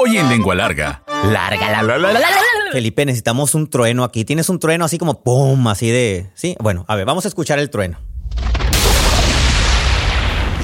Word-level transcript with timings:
Hoy 0.00 0.16
en 0.18 0.28
Lengua 0.28 0.54
Larga. 0.54 1.02
Larga, 1.24 1.70
la, 1.70 1.82
la, 1.82 1.98
la, 1.98 2.12
la, 2.12 2.12
la, 2.12 2.20
la. 2.20 2.36
Felipe, 2.72 3.04
necesitamos 3.04 3.54
un 3.54 3.68
trueno 3.68 4.04
aquí. 4.04 4.24
Tienes 4.24 4.48
un 4.48 4.58
trueno 4.60 4.84
así 4.84 4.98
como 4.98 5.22
pum, 5.22 5.66
así 5.68 5.88
de. 5.90 6.30
Sí, 6.34 6.56
bueno, 6.60 6.84
a 6.88 6.94
ver, 6.96 7.04
vamos 7.06 7.24
a 7.24 7.28
escuchar 7.28 7.58
el 7.58 7.70
trueno. 7.70 7.98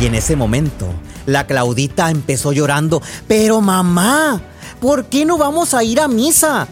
Y 0.01 0.07
en 0.07 0.15
ese 0.15 0.37
momento, 0.37 0.87
la 1.27 1.47
Claudita 1.47 2.11
empezó 2.11 2.53
llorando. 2.53 3.01
Pero 3.27 3.61
mamá, 3.61 4.41
¿por 4.81 5.07
qué 5.07 5.25
no 5.25 5.39
vamos 5.39 5.75
a 5.75 5.83
ir 5.83 6.01
a 6.01 6.09
misa? 6.09 6.69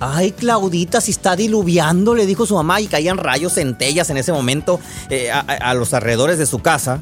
Ay, 0.00 0.32
Claudita, 0.32 1.00
si 1.00 1.12
está 1.12 1.36
diluviando, 1.36 2.14
le 2.14 2.26
dijo 2.26 2.44
su 2.44 2.54
mamá, 2.54 2.80
y 2.80 2.88
caían 2.88 3.18
rayos 3.18 3.54
centellas 3.54 4.10
en 4.10 4.16
ese 4.16 4.32
momento 4.32 4.80
eh, 5.10 5.30
a, 5.30 5.40
a- 5.40 5.70
a 5.70 5.74
los 5.74 5.94
alrededores 5.94 6.38
de 6.38 6.46
su 6.46 6.58
casa. 6.58 7.00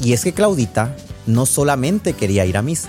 Y 0.00 0.12
es 0.12 0.22
que 0.22 0.32
Claudita 0.32 0.94
no 1.26 1.46
solamente 1.46 2.12
quería 2.12 2.46
ir 2.46 2.56
a 2.56 2.62
misa. 2.62 2.88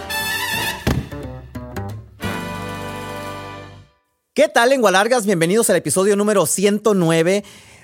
¿Qué 4.33 4.47
tal, 4.47 4.69
lengua 4.69 4.91
largas? 4.91 5.25
Bienvenidos 5.25 5.69
al 5.69 5.75
episodio 5.75 6.15
número 6.15 6.45
109. 6.45 7.43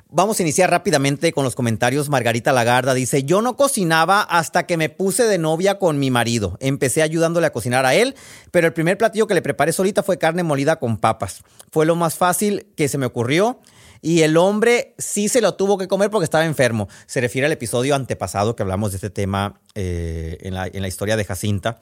Vamos 0.10 0.40
a 0.40 0.44
iniciar 0.44 0.70
rápidamente 0.70 1.34
con 1.34 1.44
los 1.44 1.56
comentarios. 1.56 2.08
Margarita 2.08 2.54
Lagarda 2.54 2.94
dice, 2.94 3.24
yo 3.24 3.42
no 3.42 3.58
cocinaba 3.58 4.22
hasta 4.22 4.66
que 4.66 4.78
me 4.78 4.88
puse 4.88 5.26
de 5.26 5.40
novia 5.40 5.78
con 5.78 6.00
mi 6.00 6.10
marido. 6.10 6.56
Empecé 6.62 7.02
ayudándole 7.02 7.48
a 7.48 7.52
cocinar 7.52 7.86
a 7.86 7.96
él, 7.96 8.16
pero 8.52 8.66
el 8.66 8.72
primer 8.72 8.98
platillo 8.98 9.28
que 9.28 9.34
le 9.34 9.42
preparé 9.42 9.74
solita 9.74 10.04
fue 10.04 10.18
carne 10.20 10.44
molida 10.44 10.78
con 10.78 10.96
papas. 10.96 11.42
Fue 11.70 11.86
lo 11.86 11.98
más 11.98 12.16
fácil 12.16 12.68
que 12.78 12.88
se 12.88 12.98
me 12.98 13.08
ocurrió. 13.08 13.60
Y 14.02 14.22
el 14.22 14.38
hombre 14.38 14.96
sí 14.98 15.28
se 15.28 15.42
lo 15.42 15.56
tuvo 15.56 15.78
que 15.78 15.90
comer 15.90 16.10
porque 16.10 16.24
estaba 16.24 16.46
enfermo. 16.46 16.88
Se 17.08 17.20
refiere 17.20 17.48
al 17.48 17.52
episodio 17.52 17.94
antepasado 17.94 18.56
que 18.56 18.64
hablamos 18.64 18.94
de 18.94 18.98
este 18.98 19.10
tema 19.10 19.60
eh, 19.76 20.38
en, 20.40 20.54
la, 20.54 20.68
en 20.68 20.82
la 20.82 20.88
historia 20.88 21.18
de 21.18 21.26
Jacinta. 21.26 21.78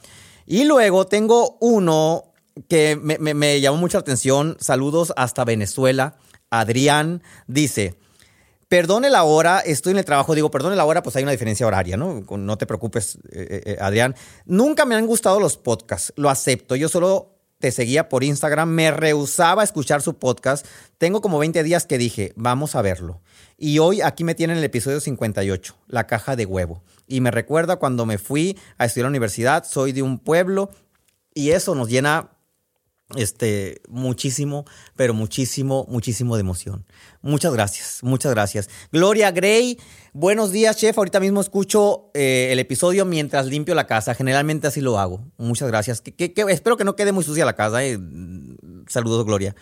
Y 0.47 0.63
luego 0.63 1.05
tengo 1.05 1.59
uno 1.61 2.31
que 2.69 2.97
me, 3.01 3.17
me- 3.19 3.33
me 3.33 3.59
llamó 3.61 3.77
mucho 3.77 3.97
la 3.97 4.01
atención. 4.01 4.57
Saludos 4.59 5.13
hasta 5.17 5.43
Venezuela. 5.45 6.17
Adrián 6.49 7.21
dice, 7.47 7.95
perdone 8.67 9.09
la 9.09 9.23
hora, 9.23 9.59
estoy 9.59 9.91
en 9.91 9.97
el 9.99 10.05
trabajo. 10.05 10.35
Digo, 10.35 10.51
perdone 10.51 10.75
la 10.75 10.85
hora, 10.85 11.03
pues 11.03 11.15
hay 11.15 11.23
una 11.23 11.31
diferencia 11.31 11.67
horaria, 11.67 11.97
¿no? 11.97 12.23
No 12.29 12.57
te 12.57 12.65
preocupes, 12.65 13.17
eh, 13.31 13.61
eh, 13.65 13.77
Adrián. 13.79 14.15
Nunca 14.45 14.85
me 14.85 14.95
han 14.95 15.05
gustado 15.07 15.39
los 15.39 15.57
podcasts, 15.57 16.13
lo 16.15 16.29
acepto. 16.29 16.75
Yo 16.75 16.89
solo 16.89 17.31
te 17.59 17.71
seguía 17.71 18.09
por 18.09 18.23
Instagram, 18.23 18.69
me 18.69 18.91
rehusaba 18.91 19.61
a 19.61 19.65
escuchar 19.65 20.01
su 20.01 20.17
podcast. 20.17 20.65
Tengo 20.97 21.21
como 21.21 21.39
20 21.39 21.63
días 21.63 21.85
que 21.85 21.97
dije, 21.97 22.33
vamos 22.35 22.75
a 22.75 22.81
verlo. 22.81 23.21
Y 23.57 23.79
hoy 23.79 24.01
aquí 24.01 24.23
me 24.23 24.35
tienen 24.35 24.57
el 24.57 24.63
episodio 24.63 24.99
58, 24.99 25.75
La 25.87 26.05
caja 26.05 26.35
de 26.35 26.45
huevo. 26.45 26.83
Y 27.07 27.21
me 27.21 27.31
recuerda 27.31 27.77
cuando 27.77 28.05
me 28.05 28.17
fui 28.17 28.57
a 28.77 28.85
estudiar 28.85 29.05
a 29.05 29.07
la 29.07 29.11
universidad, 29.11 29.63
soy 29.63 29.93
de 29.93 30.01
un 30.01 30.19
pueblo 30.19 30.69
y 31.33 31.51
eso 31.51 31.75
nos 31.75 31.89
llena 31.89 32.31
este, 33.15 33.81
muchísimo, 33.87 34.65
pero 34.95 35.13
muchísimo, 35.13 35.85
muchísimo 35.89 36.35
de 36.35 36.41
emoción. 36.41 36.85
Muchas 37.21 37.53
gracias, 37.53 37.99
muchas 38.01 38.31
gracias. 38.33 38.69
Gloria 38.91 39.31
Gray, 39.31 39.77
buenos 40.13 40.51
días, 40.51 40.75
chef. 40.77 40.97
Ahorita 40.97 41.19
mismo 41.19 41.39
escucho 41.41 42.09
eh, 42.15 42.49
el 42.51 42.59
episodio 42.59 43.05
mientras 43.05 43.45
limpio 43.45 43.75
la 43.75 43.85
casa. 43.87 44.15
Generalmente 44.15 44.67
así 44.67 44.81
lo 44.81 44.97
hago. 44.97 45.23
Muchas 45.37 45.67
gracias. 45.67 46.01
Que- 46.01 46.33
espero 46.49 46.77
que 46.77 46.83
no 46.83 46.95
quede 46.95 47.11
muy 47.11 47.23
sucia 47.23 47.45
la 47.45 47.55
casa. 47.55 47.83
eh. 47.83 47.99
Saludos, 48.87 49.23
Gloria. 49.25 49.55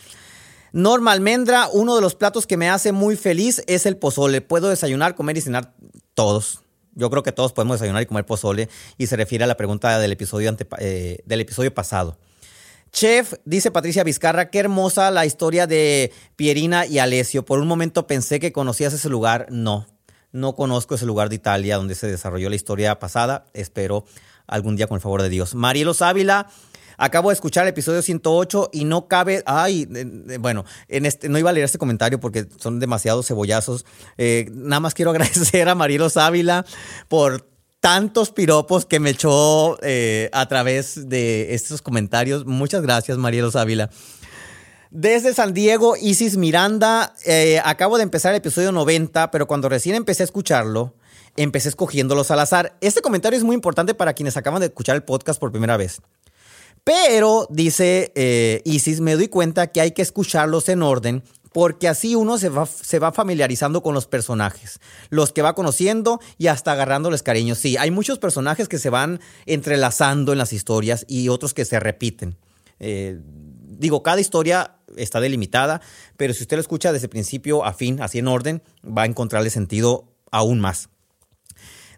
Norma 0.71 1.11
Almendra, 1.11 1.67
uno 1.71 1.95
de 1.95 2.01
los 2.01 2.15
platos 2.15 2.47
que 2.47 2.57
me 2.57 2.69
hace 2.69 2.91
muy 2.93 3.15
feliz 3.15 3.61
es 3.67 3.85
el 3.85 3.97
pozole. 3.97 4.41
Puedo 4.41 4.69
desayunar, 4.69 5.15
comer 5.15 5.37
y 5.37 5.41
cenar 5.41 5.75
todos. 6.15 6.61
Yo 6.95 7.09
creo 7.09 7.23
que 7.23 7.31
todos 7.31 7.53
podemos 7.53 7.75
desayunar 7.79 8.01
y 8.03 8.05
comer 8.07 8.25
pozole 8.25 8.69
y 8.97 9.07
se 9.07 9.15
refiere 9.15 9.43
a 9.43 9.47
la 9.47 9.55
pregunta 9.57 9.99
del 9.99 10.11
episodio, 10.11 10.55
eh, 10.79 11.19
del 11.25 11.41
episodio 11.41 11.73
pasado. 11.73 12.17
Chef, 12.93 13.33
dice 13.43 13.71
Patricia 13.71 14.03
Vizcarra, 14.03 14.51
qué 14.51 14.59
hermosa 14.59 15.09
la 15.09 15.25
historia 15.25 15.65
de 15.65 16.13
Pierina 16.35 16.85
y 16.85 16.99
Alessio. 16.99 17.43
Por 17.43 17.59
un 17.59 17.67
momento 17.67 18.05
pensé 18.05 18.39
que 18.39 18.53
conocías 18.53 18.93
ese 18.93 19.09
lugar. 19.09 19.47
No, 19.49 19.87
no 20.31 20.55
conozco 20.55 20.93
ese 20.93 21.07
lugar 21.07 21.29
de 21.29 21.35
Italia 21.35 21.77
donde 21.77 21.95
se 21.95 22.05
desarrolló 22.05 22.51
la 22.51 22.55
historia 22.55 22.99
pasada. 22.99 23.47
Espero 23.53 24.05
algún 24.45 24.75
día 24.75 24.85
con 24.85 24.95
el 24.97 25.01
favor 25.01 25.23
de 25.23 25.29
Dios. 25.29 25.55
Marielos 25.55 26.03
Ávila, 26.03 26.47
acabo 26.97 27.29
de 27.29 27.33
escuchar 27.33 27.63
el 27.63 27.69
episodio 27.69 28.03
108 28.03 28.69
y 28.71 28.85
no 28.85 29.07
cabe... 29.07 29.41
Ay, 29.47 29.87
eh, 29.91 30.05
eh, 30.29 30.37
bueno, 30.37 30.63
en 30.87 31.07
este, 31.07 31.29
no 31.29 31.39
iba 31.39 31.49
a 31.49 31.53
leer 31.53 31.65
este 31.65 31.79
comentario 31.79 32.19
porque 32.19 32.47
son 32.59 32.79
demasiados 32.79 33.25
cebollazos. 33.25 33.87
Eh, 34.19 34.45
nada 34.51 34.81
más 34.81 34.93
quiero 34.93 35.09
agradecer 35.11 35.67
a 35.67 35.73
Marielos 35.73 36.15
Ávila 36.15 36.63
por 37.07 37.52
tantos 37.83 38.31
piropos 38.31 38.85
que 38.85 39.01
me 39.01 39.09
echó 39.09 39.77
eh, 39.81 40.29
a 40.31 40.47
través 40.47 41.09
de 41.09 41.53
estos 41.53 41.81
comentarios. 41.81 42.45
Muchas 42.45 42.81
gracias, 42.81 43.17
Marielos 43.17 43.57
Ávila. 43.57 43.89
Desde 44.89 45.33
San 45.33 45.53
Diego, 45.53 45.97
Isis 45.97 46.37
Miranda, 46.37 47.13
eh, 47.25 47.59
acabo 47.65 47.97
de 47.97 48.03
empezar 48.03 48.31
el 48.31 48.37
episodio 48.37 48.71
90, 48.71 49.31
pero 49.31 49.47
cuando 49.47 49.67
recién 49.67 49.97
empecé 49.97 50.23
a 50.23 50.27
escucharlo, 50.27 50.93
empecé 51.35 51.67
escogiéndolos 51.67 52.31
al 52.31 52.39
azar. 52.39 52.77
Este 52.79 53.01
comentario 53.01 53.37
es 53.37 53.43
muy 53.43 53.53
importante 53.53 53.93
para 53.93 54.13
quienes 54.13 54.37
acaban 54.37 54.61
de 54.61 54.67
escuchar 54.67 54.95
el 54.95 55.03
podcast 55.03 55.37
por 55.37 55.51
primera 55.51 55.75
vez. 55.75 55.99
Pero, 56.85 57.47
dice 57.49 58.13
eh, 58.15 58.61
Isis, 58.63 59.01
me 59.01 59.15
doy 59.15 59.27
cuenta 59.27 59.67
que 59.67 59.81
hay 59.81 59.91
que 59.91 60.03
escucharlos 60.03 60.69
en 60.69 60.83
orden 60.83 61.21
porque 61.53 61.87
así 61.87 62.15
uno 62.15 62.37
se 62.37 62.49
va, 62.49 62.65
se 62.65 62.99
va 62.99 63.11
familiarizando 63.11 63.83
con 63.83 63.93
los 63.93 64.07
personajes, 64.07 64.79
los 65.09 65.31
que 65.31 65.41
va 65.41 65.55
conociendo 65.55 66.19
y 66.37 66.47
hasta 66.47 66.71
agarrándoles 66.71 67.23
cariño. 67.23 67.55
Sí, 67.55 67.77
hay 67.77 67.91
muchos 67.91 68.19
personajes 68.19 68.67
que 68.67 68.79
se 68.79 68.89
van 68.89 69.19
entrelazando 69.45 70.31
en 70.31 70.39
las 70.39 70.53
historias 70.53 71.05
y 71.07 71.29
otros 71.29 71.53
que 71.53 71.65
se 71.65 71.79
repiten. 71.79 72.37
Eh, 72.79 73.19
digo, 73.21 74.03
cada 74.03 74.19
historia 74.19 74.77
está 74.97 75.19
delimitada, 75.19 75.81
pero 76.17 76.33
si 76.33 76.43
usted 76.43 76.57
lo 76.57 76.61
escucha 76.61 76.91
desde 76.91 77.07
principio 77.07 77.63
a 77.65 77.73
fin, 77.73 78.01
así 78.01 78.19
en 78.19 78.27
orden, 78.27 78.63
va 78.85 79.03
a 79.03 79.05
encontrarle 79.05 79.49
sentido 79.49 80.11
aún 80.31 80.59
más. 80.59 80.89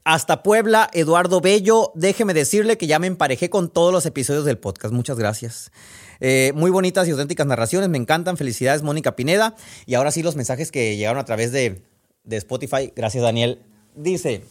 Hasta 0.05 0.43
Puebla, 0.43 0.88
Eduardo 0.93 1.41
Bello, 1.41 1.91
déjeme 1.95 2.35
decirle 2.35 2.77
que 2.77 2.85
ya 2.85 2.99
me 2.99 3.07
emparejé 3.07 3.49
con 3.49 3.69
todos 3.69 3.91
los 3.91 4.05
episodios 4.05 4.45
del 4.45 4.59
podcast. 4.59 4.93
Muchas 4.93 5.17
gracias. 5.17 5.71
Eh, 6.19 6.51
muy 6.53 6.69
bonitas 6.69 7.07
y 7.07 7.11
auténticas 7.11 7.47
narraciones, 7.47 7.89
me 7.89 7.97
encantan. 7.97 8.38
Felicidades, 8.38 8.83
Mónica 8.83 9.16
Pineda. 9.16 9.55
Y 9.88 9.95
ahora 9.95 10.11
sí, 10.11 10.21
los 10.21 10.35
mensajes 10.35 10.71
que 10.71 10.95
llegaron 10.95 11.19
a 11.19 11.25
través 11.25 11.51
de, 11.51 11.81
de 12.23 12.38
Spotify. 12.38 12.93
Gracias, 12.95 13.23
Daniel. 13.23 13.63
Dice, 13.95 14.43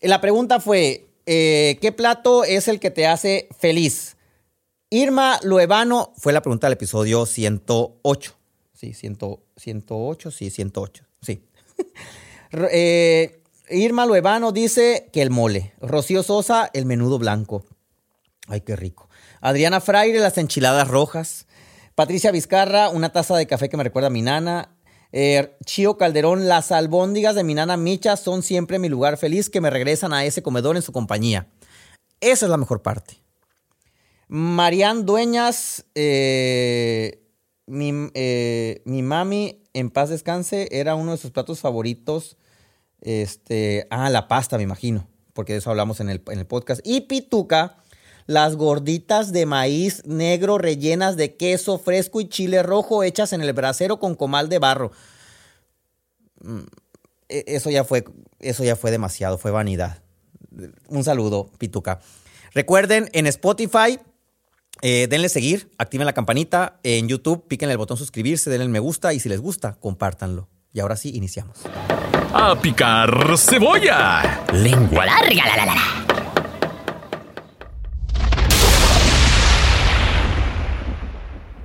la 0.00 0.22
pregunta 0.22 0.60
fue, 0.60 1.08
eh, 1.26 1.76
¿qué 1.82 1.92
plato 1.92 2.42
es 2.44 2.66
el 2.66 2.80
que 2.80 2.90
te 2.90 3.06
hace 3.06 3.50
feliz? 3.58 4.16
Irma 4.88 5.40
Luevano 5.42 6.14
fue 6.16 6.32
la 6.32 6.40
pregunta 6.40 6.68
del 6.68 6.72
episodio 6.72 7.26
108. 7.26 8.34
Sí, 8.72 8.94
100, 8.94 9.18
108, 9.58 10.30
sí, 10.30 10.48
108. 10.48 11.04
Sí. 11.20 11.42
Eh, 12.70 13.42
Irma 13.70 14.04
Luevano 14.06 14.52
dice 14.52 15.08
que 15.12 15.22
el 15.22 15.30
mole. 15.30 15.72
Rocío 15.80 16.22
Sosa, 16.22 16.70
el 16.74 16.84
menudo 16.84 17.18
blanco. 17.18 17.64
Ay, 18.46 18.60
qué 18.60 18.76
rico. 18.76 19.08
Adriana 19.40 19.80
Fraire, 19.80 20.18
las 20.18 20.36
enchiladas 20.38 20.88
rojas. 20.88 21.46
Patricia 21.94 22.30
Vizcarra, 22.30 22.88
una 22.90 23.12
taza 23.12 23.36
de 23.36 23.46
café 23.46 23.68
que 23.68 23.76
me 23.76 23.84
recuerda 23.84 24.08
a 24.08 24.10
mi 24.10 24.22
nana. 24.22 24.76
Eh, 25.12 25.56
Chío 25.64 25.96
Calderón, 25.96 26.48
las 26.48 26.72
albóndigas 26.72 27.36
de 27.36 27.44
mi 27.44 27.54
nana 27.54 27.76
Micha 27.76 28.16
son 28.16 28.42
siempre 28.42 28.78
mi 28.78 28.88
lugar 28.88 29.16
feliz 29.16 29.48
que 29.48 29.60
me 29.60 29.70
regresan 29.70 30.12
a 30.12 30.24
ese 30.24 30.42
comedor 30.42 30.76
en 30.76 30.82
su 30.82 30.92
compañía. 30.92 31.46
Esa 32.20 32.46
es 32.46 32.50
la 32.50 32.56
mejor 32.56 32.82
parte. 32.82 33.22
Marian 34.28 35.06
Dueñas, 35.06 35.86
eh, 35.94 37.22
mi, 37.66 37.92
eh, 38.14 38.82
mi 38.84 39.02
mami, 39.02 39.62
en 39.72 39.90
paz 39.90 40.10
descanse, 40.10 40.68
era 40.72 40.96
uno 40.96 41.12
de 41.12 41.18
sus 41.18 41.30
platos 41.30 41.60
favoritos. 41.60 42.36
Este, 43.04 43.86
ah, 43.90 44.10
la 44.10 44.26
pasta, 44.26 44.56
me 44.56 44.64
imagino, 44.64 45.06
porque 45.32 45.52
de 45.52 45.60
eso 45.60 45.70
hablamos 45.70 46.00
en 46.00 46.08
el, 46.10 46.22
el 46.26 46.46
podcast. 46.46 46.80
Y 46.84 47.02
Pituca, 47.02 47.76
las 48.26 48.56
gorditas 48.56 49.30
de 49.32 49.46
maíz 49.46 50.02
negro 50.06 50.58
rellenas 50.58 51.16
de 51.16 51.36
queso 51.36 51.78
fresco 51.78 52.20
y 52.20 52.28
chile 52.28 52.62
rojo 52.62 53.02
hechas 53.04 53.32
en 53.32 53.42
el 53.42 53.52
brasero 53.52 53.98
con 54.00 54.14
comal 54.14 54.48
de 54.48 54.58
barro. 54.58 54.90
Mm, 56.42 56.60
e- 57.28 57.44
Eso 57.46 57.70
ya 57.70 57.84
fue, 57.84 58.04
eso 58.40 58.64
ya 58.64 58.74
fue 58.76 58.90
demasiado, 58.90 59.38
fue 59.38 59.50
vanidad. 59.50 59.98
Un 60.88 61.04
saludo, 61.04 61.50
Pituca. 61.58 62.00
Recuerden, 62.52 63.08
en 63.12 63.26
Spotify 63.26 63.98
Eh, 64.82 65.06
denle 65.08 65.28
seguir, 65.28 65.70
activen 65.78 66.04
la 66.04 66.12
campanita 66.14 66.80
en 66.82 67.06
YouTube, 67.08 67.46
piquen 67.46 67.70
el 67.70 67.78
botón 67.78 67.96
suscribirse, 67.96 68.50
denle 68.50 68.68
me 68.68 68.80
gusta 68.80 69.14
y 69.14 69.20
si 69.20 69.28
les 69.28 69.40
gusta, 69.40 69.74
compártanlo. 69.80 70.48
Y 70.72 70.80
ahora 70.80 70.96
sí, 70.96 71.10
iniciamos. 71.14 71.60
A 72.36 72.60
picar 72.60 73.38
cebolla. 73.38 74.42
Lengua 74.52 75.06
larga, 75.06 75.46
la, 75.46 75.56
la, 75.56 75.66
la, 75.66 75.74
la. 75.74 76.04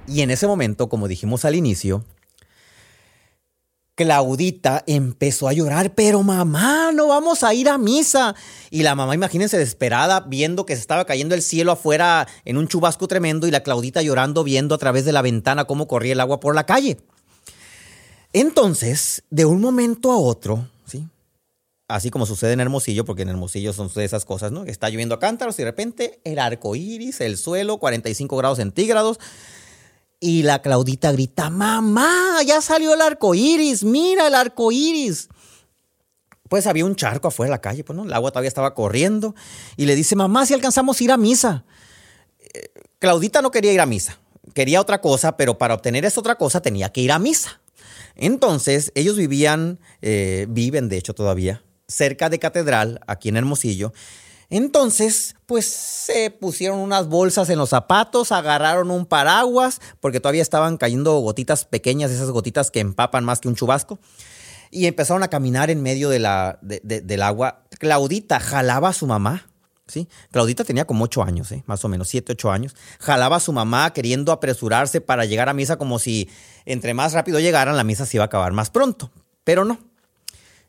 Y 0.06 0.21
en 0.21 0.30
ese 0.30 0.45
momento, 0.45 0.88
como 0.88 1.07
dijimos 1.07 1.44
al 1.44 1.56
inicio, 1.56 2.06
Claudita 3.95 4.83
empezó 4.86 5.48
a 5.48 5.54
llorar, 5.54 5.95
pero 5.95 6.21
mamá, 6.21 6.92
no 6.94 7.07
vamos 7.07 7.44
a 7.44 7.51
ir 7.56 7.68
a 7.68 7.80
misa. 7.80 8.36
Y 8.69 8.83
la 8.83 8.94
mamá, 8.94 9.15
imagínense, 9.15 9.57
desesperada, 9.57 10.19
viendo 10.19 10.68
que 10.68 10.75
se 10.75 10.81
estaba 10.81 11.06
cayendo 11.06 11.33
el 11.33 11.42
cielo 11.42 11.72
afuera 11.72 12.27
en 12.45 12.57
un 12.57 12.68
chubasco 12.68 13.07
tremendo 13.07 13.48
y 13.48 13.51
la 13.51 13.63
Claudita 13.63 14.04
llorando, 14.04 14.44
viendo 14.44 14.75
a 14.75 14.77
través 14.77 15.04
de 15.04 15.13
la 15.13 15.24
ventana 15.24 15.65
cómo 15.65 15.88
corría 15.88 16.13
el 16.13 16.19
agua 16.19 16.39
por 16.39 16.54
la 16.54 16.68
calle. 16.68 17.00
Entonces, 18.34 19.24
de 19.30 19.46
un 19.46 19.60
momento 19.60 20.12
a 20.12 20.18
otro, 20.18 20.68
¿sí? 20.86 21.08
Así 21.88 22.12
como 22.12 22.28
sucede 22.28 22.54
en 22.54 22.60
Hermosillo, 22.60 23.04
porque 23.04 23.24
en 23.24 23.30
Hermosillo 23.30 23.74
son 23.74 23.90
esas 23.96 24.24
cosas, 24.26 24.52
¿no? 24.52 24.66
Que 24.66 24.72
está 24.72 24.90
lloviendo 24.90 25.16
a 25.16 25.20
cántaros 25.20 25.58
y 25.58 25.64
de 25.64 25.66
repente 25.66 26.20
el 26.24 26.38
arco 26.38 26.76
iris, 26.76 27.22
el 27.22 27.38
suelo, 27.38 27.80
45 27.80 28.38
grados 28.38 28.58
centígrados. 28.58 29.20
Y 30.20 30.44
la 30.44 30.62
Claudita 30.62 31.12
grita: 31.12 31.50
¡Mamá! 31.50 32.44
Ya 32.46 32.62
salió 32.62 32.94
el 32.94 33.02
arco 33.02 33.34
iris, 33.34 33.84
mira 33.84 34.28
el 34.28 34.36
arco 34.36 34.72
iris. 34.72 35.30
Pues 36.48 36.68
había 36.68 36.86
un 36.86 36.96
charco 36.96 37.30
afuera 37.30 37.50
de 37.50 37.56
la 37.56 37.62
calle, 37.62 37.84
pues 37.84 37.96
no, 37.96 38.04
el 38.04 38.14
agua 38.14 38.32
todavía 38.32 38.50
estaba 38.50 38.75
corriendo. 38.75 39.34
Y 39.75 39.88
le 39.88 39.96
dice: 39.96 40.16
Mamá, 40.16 40.46
si 40.46 40.54
alcanzamos 40.54 41.00
a 41.00 41.04
ir 41.04 41.12
a 41.12 41.18
misa. 41.18 41.66
Eh, 42.40 42.72
Claudita 43.00 43.42
no 43.42 43.50
quería 43.50 43.74
ir 43.74 43.82
a 43.82 43.86
misa, 43.86 44.20
quería 44.54 44.82
otra 44.82 45.02
cosa, 45.02 45.38
pero 45.38 45.58
para 45.58 45.74
obtener 45.74 46.06
esa 46.06 46.20
otra 46.20 46.36
cosa 46.36 46.62
tenía 46.62 46.92
que 46.92 47.02
ir 47.02 47.12
a 47.12 47.18
misa. 47.18 47.59
Entonces, 48.21 48.92
ellos 48.95 49.16
vivían, 49.16 49.80
eh, 50.01 50.45
viven 50.50 50.89
de 50.89 50.98
hecho 50.98 51.16
todavía, 51.16 51.63
cerca 51.88 52.30
de 52.30 52.38
Catedral, 52.38 53.00
aquí 53.07 53.30
en 53.30 53.38
Hermosillo. 53.38 53.94
Entonces, 54.50 55.36
pues 55.45 55.66
se 55.66 56.31
pusieron 56.31 56.80
unas 56.80 57.07
bolsas 57.07 57.50
en 57.50 57.57
los 57.60 57.69
zapatos, 57.69 58.31
agarraron 58.31 58.92
un 58.92 59.06
paraguas, 59.06 59.80
porque 60.00 60.19
todavía 60.19 60.42
estaban 60.42 60.77
cayendo 60.77 61.18
gotitas 61.19 61.66
pequeñas, 61.66 62.12
esas 62.12 62.31
gotitas 62.31 62.71
que 62.71 62.80
empapan 62.80 63.24
más 63.24 63.39
que 63.39 63.48
un 63.48 63.56
chubasco, 63.56 64.00
y 64.69 64.88
empezaron 64.88 65.24
a 65.24 65.30
caminar 65.30 65.69
en 65.69 65.81
medio 65.81 66.10
del 66.10 66.25
agua. 66.25 67.63
Claudita 67.80 68.39
jalaba 68.39 68.89
a 68.89 68.94
su 68.94 69.07
mamá, 69.07 69.49
¿sí? 69.89 70.07
Claudita 70.31 70.63
tenía 70.63 70.86
como 70.86 71.06
ocho 71.06 71.24
años, 71.24 71.51
¿eh? 71.51 71.63
más 71.65 71.83
o 71.83 71.89
menos, 71.89 72.07
siete, 72.07 72.33
ocho 72.33 72.51
años. 72.51 72.75
Jalaba 73.00 73.38
a 73.38 73.39
su 73.39 73.51
mamá 73.51 73.91
queriendo 73.91 74.31
apresurarse 74.31 75.01
para 75.01 75.25
llegar 75.25 75.50
a 75.50 75.53
misa 75.53 75.77
como 75.77 76.00
si 76.00 76.30
entre 76.65 76.94
más 76.94 77.13
rápido 77.13 77.39
llegaran, 77.39 77.75
la 77.75 77.83
misa 77.83 78.06
se 78.06 78.18
iba 78.18 78.24
a 78.24 78.27
acabar 78.27 78.53
más 78.53 78.69
pronto. 78.69 79.12
Pero 79.44 79.65
no. 79.65 79.80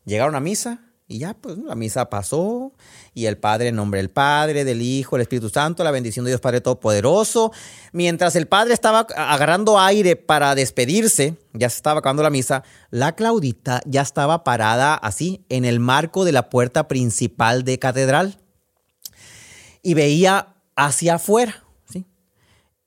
Llegaron 0.04 0.34
a 0.34 0.40
misa 0.40 0.80
y 1.10 1.18
ya, 1.18 1.34
pues 1.34 1.58
la 1.58 1.74
misa 1.74 2.08
pasó 2.08 2.72
y 3.14 3.26
el 3.26 3.36
Padre, 3.36 3.68
en 3.68 3.74
nombre 3.74 3.98
del 3.98 4.10
Padre, 4.10 4.64
del 4.64 4.80
Hijo, 4.80 5.16
del 5.16 5.22
Espíritu 5.22 5.48
Santo, 5.48 5.82
la 5.82 5.90
bendición 5.90 6.24
de 6.24 6.30
Dios 6.30 6.40
Padre 6.40 6.60
Todopoderoso. 6.60 7.50
Mientras 7.92 8.36
el 8.36 8.46
Padre 8.46 8.74
estaba 8.74 9.00
agarrando 9.16 9.80
aire 9.80 10.14
para 10.14 10.54
despedirse, 10.54 11.36
ya 11.52 11.68
se 11.68 11.76
estaba 11.76 11.98
acabando 11.98 12.22
la 12.22 12.30
misa, 12.30 12.62
la 12.90 13.16
Claudita 13.16 13.82
ya 13.86 14.02
estaba 14.02 14.44
parada 14.44 14.94
así 14.94 15.44
en 15.48 15.64
el 15.64 15.80
marco 15.80 16.24
de 16.24 16.30
la 16.30 16.48
puerta 16.48 16.86
principal 16.86 17.64
de 17.64 17.80
catedral 17.80 18.38
y 19.82 19.94
veía 19.94 20.54
hacia 20.76 21.14
afuera. 21.14 21.64
¿sí? 21.88 22.06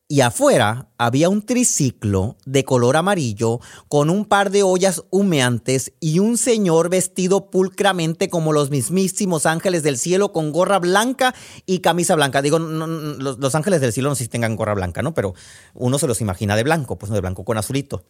Y 0.08 0.22
afuera 0.22 0.90
había 0.98 1.30
un 1.30 1.42
triciclo 1.46 2.38
de 2.46 2.64
color 2.64 2.98
amarillo 2.98 3.60
con 3.88 4.10
un 4.10 4.26
par 4.26 4.52
de 4.52 4.64
ollas 4.64 5.04
humeantes 5.10 5.94
y 6.00 6.20
un 6.20 6.38
señor 6.38 6.90
vestido 6.90 7.50
pulcramente 7.50 8.30
como 8.30 8.54
los 8.54 8.70
mismísimos 8.70 9.46
ángeles 9.46 9.84
del 9.84 9.98
cielo 9.98 10.32
con 10.32 10.52
gorra 10.52 10.80
blanca 10.80 11.34
y 11.66 11.80
camisa 11.80 12.16
blanca. 12.16 12.42
Digo, 12.42 12.60
no, 12.60 12.88
no, 12.88 13.14
los, 13.14 13.40
los 13.40 13.56
ángeles 13.56 13.82
del 13.82 13.94
cielo 13.94 14.10
no 14.10 14.16
sé 14.16 14.24
si 14.24 14.30
tengan 14.30 14.56
gorra 14.56 14.74
blanca, 14.74 15.02
¿no? 15.02 15.14
Pero 15.14 15.34
uno 15.74 15.98
se 15.98 16.08
los 16.08 16.22
imagina 16.22 16.56
de 16.56 16.64
blanco, 16.64 16.98
pues 16.98 17.10
no 17.10 17.16
de 17.16 17.22
blanco 17.22 17.46
con 17.46 17.58
azulito. 17.58 18.04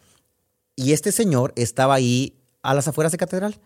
Y 0.76 0.92
este 0.92 1.12
señor 1.12 1.52
estaba 1.56 1.94
ahí 1.94 2.40
a 2.62 2.74
las 2.74 2.88
afueras 2.88 3.12
de 3.12 3.18
catedral. 3.18 3.60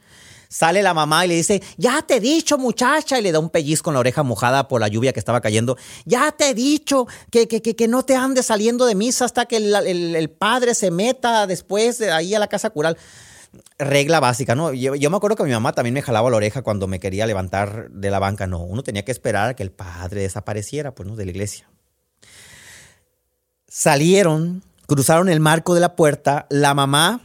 Sale 0.48 0.82
la 0.82 0.94
mamá 0.94 1.26
y 1.26 1.28
le 1.28 1.34
dice, 1.34 1.62
ya 1.76 2.00
te 2.00 2.16
he 2.16 2.20
dicho 2.20 2.56
muchacha, 2.56 3.18
y 3.18 3.22
le 3.22 3.32
da 3.32 3.38
un 3.38 3.50
pellizco 3.50 3.90
en 3.90 3.94
la 3.94 4.00
oreja 4.00 4.22
mojada 4.22 4.66
por 4.66 4.80
la 4.80 4.88
lluvia 4.88 5.12
que 5.12 5.18
estaba 5.18 5.42
cayendo. 5.42 5.76
Ya 6.06 6.32
te 6.32 6.48
he 6.50 6.54
dicho 6.54 7.06
que, 7.30 7.46
que, 7.46 7.60
que, 7.60 7.76
que 7.76 7.86
no 7.86 8.02
te 8.04 8.16
andes 8.16 8.46
saliendo 8.46 8.86
de 8.86 8.94
misa 8.94 9.26
hasta 9.26 9.44
que 9.44 9.58
el, 9.58 9.74
el- 9.74 10.30
padre 10.30 10.74
se 10.74 10.90
meta 10.90 11.46
después 11.46 11.98
de 11.98 12.10
ahí 12.10 12.34
a 12.34 12.38
la 12.38 12.46
casa 12.46 12.70
cural. 12.70 12.96
Regla 13.78 14.20
básica, 14.20 14.54
¿no? 14.54 14.72
Yo, 14.72 14.94
yo 14.94 15.10
me 15.10 15.16
acuerdo 15.16 15.36
que 15.36 15.42
mi 15.44 15.50
mamá 15.50 15.72
también 15.72 15.94
me 15.94 16.02
jalaba 16.02 16.30
la 16.30 16.36
oreja 16.36 16.62
cuando 16.62 16.86
me 16.86 17.00
quería 17.00 17.26
levantar 17.26 17.90
de 17.90 18.10
la 18.10 18.18
banca. 18.18 18.46
No, 18.46 18.60
uno 18.60 18.82
tenía 18.82 19.04
que 19.04 19.12
esperar 19.12 19.50
a 19.50 19.54
que 19.54 19.62
el 19.62 19.70
padre 19.70 20.22
desapareciera, 20.22 20.94
pues, 20.94 21.08
¿no? 21.08 21.16
De 21.16 21.24
la 21.24 21.30
iglesia. 21.30 21.68
Salieron, 23.66 24.62
cruzaron 24.86 25.28
el 25.28 25.40
marco 25.40 25.74
de 25.74 25.80
la 25.80 25.94
puerta, 25.94 26.46
la 26.50 26.72
mamá 26.74 27.20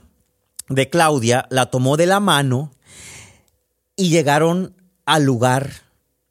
de 0.69 0.90
Claudia 0.90 1.46
la 1.50 1.68
tomó 1.68 1.98
de 1.98 2.06
la 2.06 2.19
mano 2.19 2.72
y 3.95 4.10
llegaron 4.10 4.75
al 5.06 5.24
lugar 5.24 5.72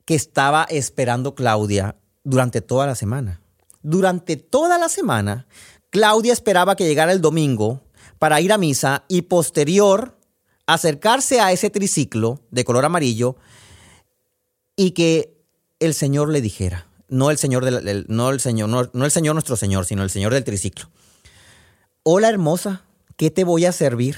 que 0.04 0.14
estaba 0.14 0.64
esperando 0.64 1.34
Claudia 1.34 1.96
durante 2.24 2.60
toda 2.60 2.86
la 2.86 2.94
semana. 2.94 3.40
Durante 3.82 4.36
toda 4.36 4.78
la 4.78 4.88
semana, 4.88 5.46
Claudia 5.90 6.32
esperaba 6.32 6.76
que 6.76 6.86
llegara 6.86 7.12
el 7.12 7.20
domingo 7.20 7.80
para 8.18 8.40
ir 8.40 8.52
a 8.52 8.58
misa 8.58 9.04
y 9.08 9.22
posterior 9.22 10.16
acercarse 10.66 11.40
a 11.40 11.52
ese 11.52 11.70
triciclo 11.70 12.40
de 12.50 12.64
color 12.64 12.84
amarillo 12.84 13.36
y 14.76 14.92
que 14.92 15.34
el 15.80 15.92
Señor 15.94 16.28
le 16.30 16.40
dijera, 16.40 16.86
no 17.08 17.30
el 17.30 17.38
Señor 17.38 17.64
del, 17.64 17.86
el- 17.88 18.06
no 18.08 18.30
el 18.30 18.40
Señor, 18.40 18.68
no, 18.68 18.88
no 18.92 19.04
el 19.04 19.10
Señor 19.10 19.34
nuestro 19.34 19.56
Señor, 19.56 19.84
sino 19.84 20.02
el 20.02 20.10
Señor 20.10 20.32
del 20.32 20.44
triciclo. 20.44 20.88
Hola 22.04 22.28
hermosa, 22.28 22.82
¿qué 23.16 23.30
te 23.30 23.44
voy 23.44 23.64
a 23.66 23.72
servir? 23.72 24.16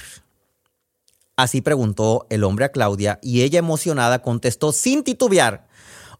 Así 1.35 1.61
preguntó 1.61 2.27
el 2.29 2.43
hombre 2.43 2.65
a 2.65 2.71
Claudia 2.71 3.19
y 3.21 3.41
ella 3.41 3.59
emocionada 3.59 4.21
contestó 4.21 4.71
sin 4.71 5.03
titubear, 5.03 5.67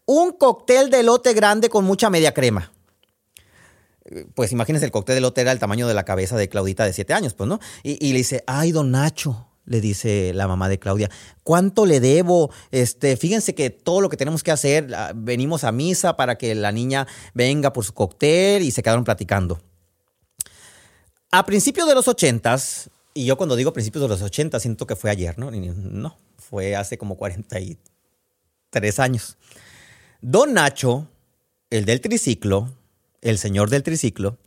un 0.06 0.31
cóctel 0.33 0.89
de 0.89 1.00
elote 1.00 1.33
grande 1.33 1.69
con 1.69 1.85
mucha 1.85 2.09
media 2.09 2.33
crema. 2.33 2.71
Pues 4.35 4.51
imagínense, 4.51 4.85
el 4.85 4.91
cóctel 4.91 5.15
de 5.15 5.19
elote 5.19 5.41
era 5.41 5.51
el 5.51 5.59
tamaño 5.59 5.88
de 5.88 5.94
la 5.94 6.06
cabeza 6.06 6.38
de 6.38 6.50
Claudita 6.50 6.85
de 6.85 6.94
siete 6.94 7.13
años, 7.13 7.33
pues, 7.33 7.47
¿no? 7.47 7.59
Y, 7.81 8.06
y 8.06 8.12
le 8.12 8.19
dice, 8.19 8.44
ay, 8.45 8.71
don 8.71 8.91
Nacho, 8.91 9.47
le 9.65 9.81
dice 9.81 10.31
la 10.34 10.48
mamá 10.48 10.69
de 10.69 10.79
Claudia, 10.79 11.10
¿cuánto 11.43 11.86
le 11.86 12.00
debo? 12.00 12.51
Este, 12.72 13.17
fíjense 13.17 13.55
que 13.55 13.69
todo 13.69 14.01
lo 14.01 14.10
que 14.10 14.17
tenemos 14.17 14.43
que 14.43 14.51
hacer, 14.51 14.93
ah, 14.95 15.12
venimos 15.15 15.63
a 15.63 15.72
misa 15.72 16.15
para 16.15 16.38
que 16.38 16.53
la 16.55 16.72
niña 16.72 17.07
venga 17.34 17.74
por 17.74 17.84
su 17.84 17.93
cóctel 17.93 18.63
y 18.63 18.72
se 18.72 18.84
quedaron 18.84 19.03
platicando. 19.03 19.60
A 21.31 21.45
principios 21.45 21.88
de 21.88 21.95
los 21.95 22.07
ochentas, 22.07 22.89
y 23.17 23.25
yo 23.25 23.38
cuando 23.38 23.55
digo 23.55 23.72
principios 23.72 24.01
de 24.01 24.10
los 24.10 24.22
ochentas 24.22 24.62
siento 24.62 24.86
que 24.86 24.98
fue 24.98 25.10
ayer, 25.10 25.39
¿no? 25.39 25.50
No, 25.50 26.17
fue 26.38 26.75
hace 26.75 26.98
como 26.98 27.15
43 27.15 29.00
años. 29.00 29.38
Don 30.22 30.53
Nacho, 30.53 31.07
el 31.69 31.86
del 31.86 32.01
triciclo, 32.01 32.74
el 33.22 33.38
señor 33.38 33.69
del 33.69 33.84
triciclo, 33.84 34.38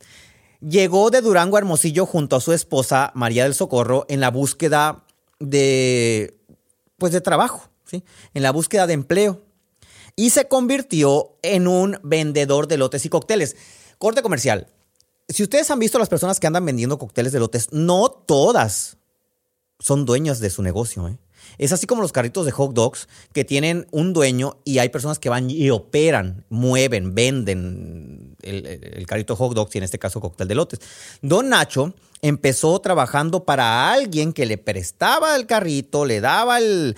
llegó 0.61 1.09
de 1.09 1.21
Durango 1.21 1.57
a 1.57 1.59
Hermosillo 1.59 2.05
junto 2.05 2.35
a 2.35 2.41
su 2.41 2.53
esposa 2.53 3.11
María 3.15 3.43
del 3.43 3.55
Socorro 3.55 4.05
en 4.07 4.19
la 4.19 4.29
búsqueda 4.29 5.03
de, 5.39 6.37
pues 6.99 7.11
de 7.11 7.21
trabajo, 7.21 7.71
¿sí? 7.85 8.03
En 8.35 8.43
la 8.43 8.51
búsqueda 8.51 8.85
de 8.85 8.93
empleo. 8.93 9.41
Y 10.15 10.29
se 10.29 10.47
convirtió 10.47 11.37
en 11.41 11.67
un 11.67 11.97
vendedor 12.03 12.67
de 12.67 12.77
lotes 12.77 13.03
y 13.03 13.09
cócteles. 13.09 13.55
Corte 13.97 14.21
comercial. 14.21 14.67
Si 15.29 15.43
ustedes 15.43 15.69
han 15.69 15.79
visto 15.79 15.99
las 15.99 16.09
personas 16.09 16.39
que 16.39 16.47
andan 16.47 16.65
vendiendo 16.65 16.97
cócteles 16.97 17.31
de 17.31 17.39
lotes, 17.39 17.71
no 17.71 18.09
todas 18.09 18.97
son 19.79 20.05
dueñas 20.05 20.39
de 20.39 20.49
su 20.49 20.63
negocio. 20.63 21.07
¿eh? 21.07 21.17
Es 21.57 21.71
así 21.71 21.87
como 21.87 22.01
los 22.01 22.11
carritos 22.11 22.45
de 22.45 22.51
hot 22.51 22.73
dogs 22.73 23.07
que 23.31 23.45
tienen 23.45 23.87
un 23.91 24.13
dueño 24.13 24.57
y 24.65 24.79
hay 24.79 24.89
personas 24.89 25.19
que 25.19 25.29
van 25.29 25.49
y 25.49 25.69
operan, 25.69 26.45
mueven, 26.49 27.13
venden 27.13 28.35
el, 28.41 29.05
carrito 29.07 29.35
hot 29.35 29.53
dogs 29.53 29.75
y 29.75 29.77
en 29.77 29.83
este 29.83 29.99
caso 29.99 30.19
cóctel 30.19 30.47
de 30.47 30.55
lotes. 30.55 30.79
Don 31.21 31.49
Nacho 31.49 31.93
empezó 32.21 32.79
trabajando 32.79 33.45
para 33.45 33.91
alguien 33.91 34.33
que 34.33 34.45
le 34.45 34.57
prestaba 34.57 35.35
el 35.35 35.45
carrito, 35.45 36.05
le 36.05 36.21
daba 36.21 36.59
el, 36.59 36.95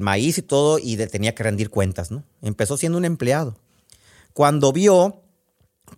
maíz 0.00 0.38
y 0.38 0.42
todo 0.42 0.78
y 0.78 0.96
tenía 1.08 1.34
que 1.34 1.42
rendir 1.42 1.70
cuentas. 1.70 2.10
¿no? 2.10 2.24
Empezó 2.42 2.76
siendo 2.76 2.98
un 2.98 3.04
empleado. 3.04 3.56
Cuando 4.32 4.72
vio 4.72 5.22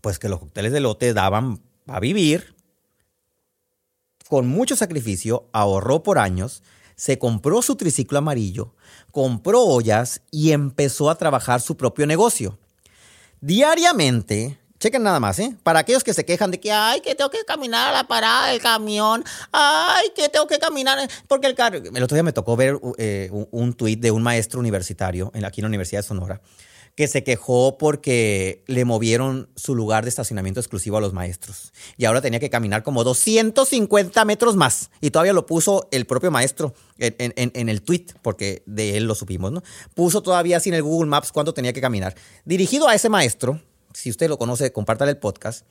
pues 0.01 0.19
que 0.19 0.29
los 0.29 0.39
cócteles 0.39 0.73
de 0.73 0.81
lote 0.81 1.15
daban 1.15 1.63
a 1.89 2.01
vivir, 2.01 2.55
con 4.29 4.47
mucho 4.47 4.77
sacrificio, 4.77 5.49
ahorró 5.53 6.03
por 6.03 6.19
años, 6.19 6.63
se 6.97 7.19
compró 7.19 7.63
su 7.63 7.77
triciclo 7.77 8.19
amarillo, 8.19 8.75
compró 9.11 9.63
ollas 9.63 10.21
y 10.31 10.53
empezó 10.53 11.11
a 11.11 11.17
trabajar 11.17 11.61
su 11.61 11.77
propio 11.77 12.07
negocio. 12.07 12.59
Diariamente, 13.41 14.59
Chequen 14.81 15.03
nada 15.03 15.19
más, 15.19 15.41
¿eh? 15.41 15.57
Para 15.65 15.81
aquellos 15.81 16.05
que 16.05 16.15
se 16.15 16.25
quejan 16.25 16.53
de 16.53 16.61
que, 16.61 16.71
ay, 16.71 17.01
que 17.01 17.17
tengo 17.17 17.31
que 17.31 17.45
caminar 17.45 17.89
a 17.89 17.93
la 17.93 18.05
parada 18.07 18.47
del 18.47 18.61
camión, 18.61 19.25
ay, 19.51 20.13
que 20.15 20.29
tengo 20.29 20.47
que 20.47 20.61
caminar, 20.61 20.99
porque 21.27 21.49
el 21.49 21.57
carro... 21.57 21.79
El 21.79 22.03
otro 22.03 22.15
día 22.15 22.23
me 22.23 22.33
tocó 22.33 22.55
ver 22.55 22.79
eh, 22.97 23.29
un, 23.33 23.49
un 23.51 23.73
tuit 23.73 23.99
de 23.99 24.13
un 24.13 24.23
maestro 24.23 24.61
universitario 24.61 25.33
aquí 25.45 25.61
en 25.61 25.65
la 25.65 25.69
Universidad 25.69 26.03
de 26.03 26.07
Sonora 26.07 26.41
que 26.99 27.07
se 27.07 27.23
quejó 27.23 27.79
porque 27.79 28.65
le 28.67 28.85
movieron 28.85 29.49
su 29.55 29.77
lugar 29.77 30.03
de 30.03 30.09
estacionamiento 30.09 30.59
exclusivo 30.59 30.97
a 30.97 31.01
los 31.01 31.13
maestros. 31.13 31.73
Y 31.97 32.07
ahora 32.07 32.21
tenía 32.21 32.41
que 32.41 32.51
caminar 32.51 32.83
como 32.83 33.05
250 33.05 34.25
metros 34.25 34.57
más. 34.57 34.91
Y 35.01 35.13
todavía 35.13 35.33
lo 35.33 35.47
puso 35.47 35.87
el 35.93 36.07
propio 36.07 36.33
maestro 36.33 36.75
en, 36.99 37.69
el 37.69 37.83
tweet, 37.83 38.07
porque 38.21 38.65
de 38.67 38.97
él 38.97 39.05
lo 39.05 39.15
supimos, 39.15 39.53
¿no? 39.53 39.63
Puso 39.95 40.25
todavía 40.25 40.59
en 40.65 40.75
el 40.75 40.83
Google 40.83 41.09
Maps 41.09 41.31
cuánto 41.31 41.55
tenía 41.55 41.73
que 41.73 41.81
caminar. 41.81 42.17
Dirigido 42.45 42.89
a 42.89 42.97
ese 42.97 43.09
maestro, 43.09 43.61
si 43.95 44.11
usted 44.11 44.29
lo 44.29 44.37
conoce, 44.37 44.73
compártale 44.73 45.13
el 45.13 45.19
podcast. 45.19 45.65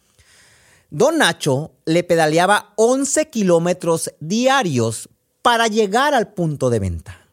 Don 0.92 1.18
Nacho 1.18 1.74
le 1.84 2.06
pedaleaba 2.06 2.72
11 2.78 3.30
kilómetros 3.30 4.14
diarios 4.22 5.10
para 5.42 5.68
llegar 5.68 6.14
al 6.14 6.32
punto 6.34 6.70
de 6.70 6.80
venta. 6.80 7.28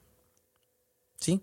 ¿Sí? 1.20 1.42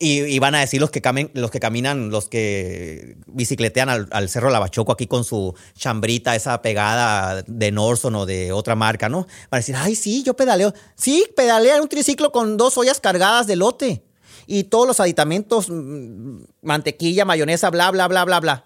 Y, 0.00 0.38
van 0.38 0.54
a 0.54 0.60
decir 0.60 0.80
los 0.80 0.92
que, 0.92 1.30
los 1.34 1.50
que 1.50 1.58
caminan, 1.58 2.10
los 2.10 2.28
que 2.28 3.16
bicicletean 3.26 3.88
al, 3.88 4.28
Cerro 4.28 4.48
Lavachoco 4.48 4.92
aquí 4.92 5.08
con 5.08 5.24
su 5.24 5.56
chambrita, 5.76 6.36
esa 6.36 6.62
pegada 6.62 7.42
de 7.44 7.72
Norson 7.72 8.14
o 8.14 8.24
de 8.24 8.52
otra 8.52 8.76
marca, 8.76 9.08
¿no? 9.08 9.22
Van 9.22 9.28
a 9.50 9.56
decir, 9.56 9.74
ay, 9.76 9.96
sí, 9.96 10.22
yo 10.22 10.34
pedaleo. 10.34 10.72
Sí, 10.94 11.26
pedalea 11.34 11.82
un 11.82 11.88
triciclo 11.88 12.30
con 12.30 12.56
dos 12.56 12.78
ollas 12.78 13.00
cargadas 13.00 13.48
de 13.48 13.56
lote. 13.56 14.04
Y 14.46 14.64
todos 14.64 14.86
los 14.86 15.00
aditamentos, 15.00 15.68
mm, 15.68 16.42
mantequilla, 16.62 17.24
mayonesa, 17.24 17.68
bla, 17.70 17.90
bla, 17.90 18.06
bla, 18.06 18.24
bla, 18.24 18.38
bla. 18.38 18.64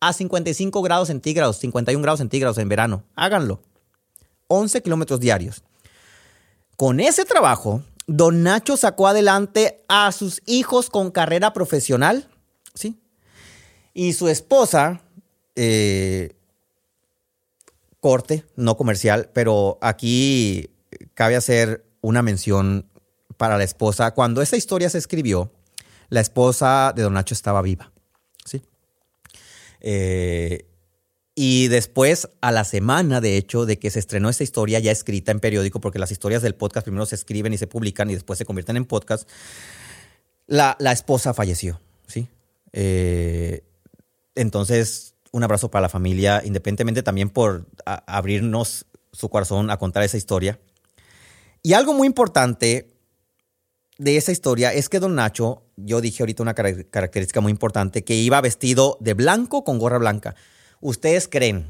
A 0.00 0.12
55 0.12 0.82
grados 0.82 1.06
centígrados, 1.06 1.58
51 1.58 2.02
grados 2.02 2.18
centígrados 2.18 2.58
en 2.58 2.68
verano. 2.68 3.04
Háganlo. 3.14 3.62
11 4.48 4.82
kilómetros 4.82 5.20
diarios. 5.20 5.62
Con 6.76 6.98
ese 6.98 7.24
trabajo, 7.24 7.84
Don 8.08 8.42
Nacho 8.42 8.78
sacó 8.78 9.06
adelante 9.06 9.84
a 9.86 10.10
sus 10.12 10.40
hijos 10.46 10.88
con 10.88 11.10
carrera 11.10 11.52
profesional, 11.52 12.26
¿sí? 12.72 12.98
Y 13.92 14.14
su 14.14 14.28
esposa, 14.28 15.02
eh, 15.54 16.34
corte, 18.00 18.46
no 18.56 18.78
comercial, 18.78 19.30
pero 19.34 19.78
aquí 19.82 20.70
cabe 21.12 21.36
hacer 21.36 21.84
una 22.00 22.22
mención 22.22 22.88
para 23.36 23.58
la 23.58 23.64
esposa. 23.64 24.12
Cuando 24.14 24.40
esta 24.40 24.56
historia 24.56 24.88
se 24.88 24.96
escribió, 24.96 25.52
la 26.08 26.20
esposa 26.20 26.94
de 26.96 27.02
Don 27.02 27.12
Nacho 27.12 27.34
estaba 27.34 27.60
viva, 27.60 27.92
¿sí? 28.46 28.62
Eh, 29.80 30.67
y 31.40 31.68
después, 31.68 32.28
a 32.40 32.50
la 32.50 32.64
semana, 32.64 33.20
de 33.20 33.36
hecho, 33.36 33.64
de 33.64 33.78
que 33.78 33.92
se 33.92 34.00
estrenó 34.00 34.28
esta 34.28 34.42
historia 34.42 34.80
ya 34.80 34.90
escrita 34.90 35.30
en 35.30 35.38
periódico, 35.38 35.80
porque 35.80 36.00
las 36.00 36.10
historias 36.10 36.42
del 36.42 36.56
podcast 36.56 36.84
primero 36.84 37.06
se 37.06 37.14
escriben 37.14 37.52
y 37.52 37.58
se 37.58 37.68
publican 37.68 38.10
y 38.10 38.14
después 38.14 38.40
se 38.40 38.44
convierten 38.44 38.76
en 38.76 38.84
podcast, 38.84 39.28
la, 40.48 40.76
esposa 40.90 41.32
falleció, 41.34 41.80
¿sí? 42.08 42.26
Eh, 42.72 43.62
entonces, 44.34 45.14
un 45.30 45.44
abrazo 45.44 45.70
para 45.70 45.82
la 45.82 45.88
familia, 45.88 46.42
independientemente 46.44 47.04
también 47.04 47.30
por 47.30 47.66
abrirnos 47.84 48.86
su 49.12 49.28
corazón 49.28 49.70
a 49.70 49.76
contar 49.76 50.02
esa 50.02 50.16
historia. 50.16 50.58
Y 51.62 51.74
algo 51.74 51.94
muy 51.94 52.08
importante 52.08 52.90
de 53.96 54.16
esa 54.16 54.32
historia 54.32 54.72
es 54.72 54.88
que 54.88 54.98
don 54.98 55.14
Nacho, 55.14 55.62
yo 55.76 56.00
dije 56.00 56.24
ahorita 56.24 56.42
una 56.42 56.54
característica 56.54 57.40
muy 57.40 57.52
importante, 57.52 58.02
que 58.02 58.16
iba 58.16 58.40
vestido 58.40 58.98
de 58.98 59.14
blanco 59.14 59.62
con 59.62 59.78
gorra 59.78 59.98
blanca. 59.98 60.34
¿Ustedes 60.80 61.28
creen 61.28 61.66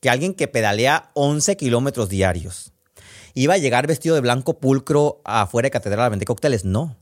que 0.00 0.08
alguien 0.08 0.34
que 0.34 0.48
pedalea 0.48 1.10
11 1.14 1.56
kilómetros 1.56 2.08
diarios 2.08 2.72
iba 3.34 3.54
a 3.54 3.58
llegar 3.58 3.86
vestido 3.86 4.14
de 4.14 4.20
blanco 4.20 4.58
pulcro 4.58 5.20
afuera 5.24 5.66
de 5.66 5.70
catedral 5.70 6.06
a 6.06 6.08
vender 6.10 6.26
cócteles? 6.26 6.64
No. 6.64 6.96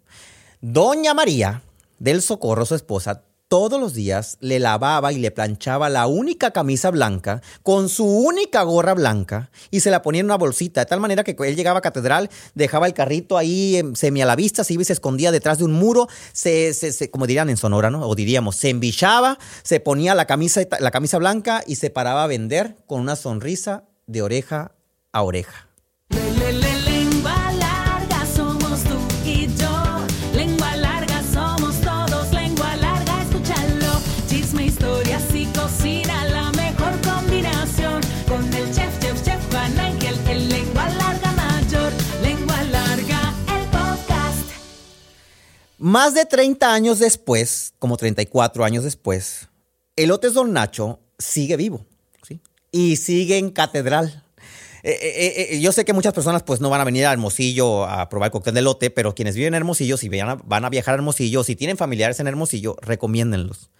Doña 0.61 1.15
María 1.15 1.63
del 1.99 2.23
Socorro, 2.23 2.65
su 2.65 2.75
esposa, 2.75 3.25
todos 3.49 3.81
los 3.81 3.95
días 3.95 4.37
le 4.41 4.59
lavaba 4.59 5.13
y 5.13 5.19
le 5.19 5.31
planchaba 5.31 5.89
la 5.89 6.07
única 6.07 6.51
camisa 6.51 6.91
blanca 6.91 7.43
con 7.63 7.89
su 7.89 8.05
única 8.05 8.63
gorra 8.63 8.95
blanca 8.95 9.51
y 9.71 9.81
se 9.81 9.91
la 9.91 10.03
ponía 10.03 10.21
en 10.21 10.27
una 10.27 10.37
bolsita, 10.37 10.83
de 10.83 10.87
tal 10.87 11.01
manera 11.01 11.25
que 11.25 11.35
él 11.39 11.57
llegaba 11.57 11.79
a 11.79 11.83
catedral, 11.83 12.31
dejaba 12.55 12.87
el 12.87 12.95
carrito 12.95 13.39
ahí 13.39 13.77
em, 13.77 13.95
semi 13.95 14.21
a 14.23 14.27
la 14.27 14.37
vista, 14.37 14.65
se 14.65 14.75
iba 14.75 14.83
y 14.83 14.85
se 14.85 14.93
escondía 14.93 15.33
detrás 15.33 15.59
de 15.59 15.65
un 15.65 15.73
muro, 15.73 16.09
se, 16.33 16.73
como 17.11 17.27
dirían 17.27 17.49
en 17.49 17.57
Sonora, 17.57 17.91
¿no? 17.91 18.07
O 18.07 18.15
diríamos, 18.15 18.57
se 18.57 18.69
embichaba, 18.69 19.39
se 19.63 19.81
ponía 19.81 20.15
la 20.15 20.27
camisa, 20.27 20.61
la 20.79 20.91
camisa 20.91 21.19
blanca 21.19 21.63
y 21.67 21.77
se 21.77 21.91
paraba 21.91 22.25
a 22.25 22.27
vender 22.27 22.77
con 22.87 23.01
una 23.01 23.17
sonrisa 23.17 23.85
de 24.07 24.23
oreja 24.23 24.73
a 25.13 25.23
oreja. 25.23 25.68
Más 45.79 46.13
de 46.13 46.27
30 46.27 46.75
años 46.75 46.99
después, 46.99 47.73
como 47.79 47.97
34 47.97 48.65
años 48.65 48.83
después, 48.83 49.49
Elotes 49.95 50.35
Don 50.35 50.53
Nacho 50.53 50.99
sigue 51.19 51.57
vivo, 51.57 51.87
¿sí? 52.27 52.41
Y 52.73 52.97
sigue 52.97 53.39
en 53.39 53.51
catedral. 53.51 54.25
Eh, 54.83 54.99
eh, 55.03 55.47
eh, 55.51 55.61
yo 55.61 55.71
sé 55.71 55.85
que 55.85 55.93
muchas 55.93 56.13
personas 56.13 56.43
pues 56.43 56.61
no 56.61 56.71
van 56.71 56.81
a 56.81 56.85
venir 56.85 57.07
a 57.07 57.13
Hermosillo 57.13 57.85
a 57.85 58.09
probar 58.09 58.29
el 58.29 58.33
cóctel 58.33 58.55
de 58.55 58.63
lote, 58.63 58.91
pero 58.91 59.15
quienes 59.15 59.37
viven 59.37 59.55
en 59.55 59.59
Hermosillo, 59.59 59.97
si 59.97 60.09
van 60.09 60.29
a, 60.29 60.35
van 60.35 60.65
a 60.65 60.69
viajar 60.69 60.95
a 60.95 60.97
Hermosillo, 60.97 61.45
si 61.45 61.55
tienen 61.55 61.77
familiares 61.77 62.19
en 62.19 62.27
Hermosillo, 62.27 62.77
recomiéndenlos. 62.81 63.71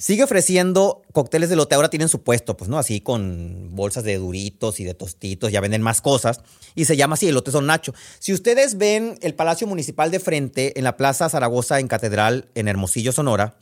Sigue 0.00 0.22
ofreciendo 0.22 1.02
cócteles 1.12 1.50
de 1.50 1.56
lote, 1.56 1.74
ahora 1.74 1.90
tienen 1.90 2.08
su 2.08 2.22
puesto, 2.22 2.56
pues, 2.56 2.70
¿no? 2.70 2.78
Así 2.78 3.00
con 3.00 3.74
bolsas 3.74 4.04
de 4.04 4.16
duritos 4.16 4.78
y 4.78 4.84
de 4.84 4.94
tostitos, 4.94 5.50
ya 5.50 5.60
venden 5.60 5.82
más 5.82 6.00
cosas. 6.00 6.40
Y 6.76 6.84
se 6.84 6.96
llama 6.96 7.14
así, 7.14 7.26
el 7.26 7.34
lote 7.34 7.50
Son 7.50 7.66
Nacho. 7.66 7.92
Si 8.20 8.32
ustedes 8.32 8.78
ven 8.78 9.18
el 9.22 9.34
Palacio 9.34 9.66
Municipal 9.66 10.12
de 10.12 10.20
frente 10.20 10.78
en 10.78 10.84
la 10.84 10.96
Plaza 10.96 11.28
Zaragoza 11.28 11.80
en 11.80 11.88
Catedral, 11.88 12.48
en 12.54 12.68
Hermosillo, 12.68 13.10
Sonora, 13.10 13.56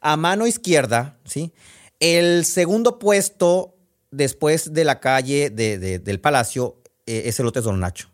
a 0.00 0.16
mano 0.16 0.46
izquierda, 0.46 1.18
¿sí? 1.26 1.52
El 2.00 2.46
segundo 2.46 2.98
puesto 2.98 3.76
después 4.10 4.72
de 4.72 4.84
la 4.84 5.00
calle 5.00 5.50
del 5.50 6.20
Palacio 6.20 6.80
eh, 7.04 7.24
es 7.26 7.38
el 7.38 7.44
lote 7.44 7.60
Son 7.60 7.78
Nacho. 7.78 8.08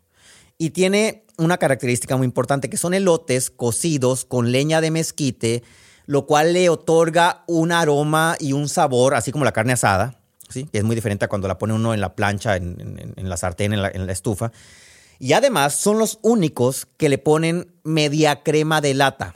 Y 0.57 0.71
tiene 0.71 1.23
una 1.37 1.57
característica 1.57 2.17
muy 2.17 2.25
importante, 2.25 2.69
que 2.69 2.75
son 2.75 2.93
elotes 2.93 3.49
cocidos 3.49 4.25
con 4.25 4.51
leña 4.51 4.81
de 4.81 4.91
mezquite, 4.91 5.63
lo 6.11 6.25
cual 6.25 6.51
le 6.51 6.67
otorga 6.67 7.45
un 7.47 7.71
aroma 7.71 8.35
y 8.37 8.51
un 8.51 8.67
sabor, 8.67 9.15
así 9.15 9.31
como 9.31 9.45
la 9.45 9.53
carne 9.53 9.71
asada, 9.71 10.19
¿sí? 10.49 10.67
es 10.73 10.83
muy 10.83 10.93
diferente 10.93 11.23
a 11.23 11.29
cuando 11.29 11.47
la 11.47 11.57
pone 11.57 11.71
uno 11.73 11.93
en 11.93 12.01
la 12.01 12.15
plancha, 12.15 12.57
en, 12.57 13.13
la 13.15 13.37
sartén, 13.37 13.71
en 13.71 13.81
la, 13.81 14.11
estufa. 14.11 14.51
Y 15.19 15.31
además 15.31 15.73
son 15.73 15.99
los 15.99 16.19
únicos 16.21 16.85
que 16.97 17.07
le 17.07 17.17
ponen 17.17 17.71
media 17.85 18.43
crema 18.43 18.81
de 18.81 18.93
lata. 18.93 19.35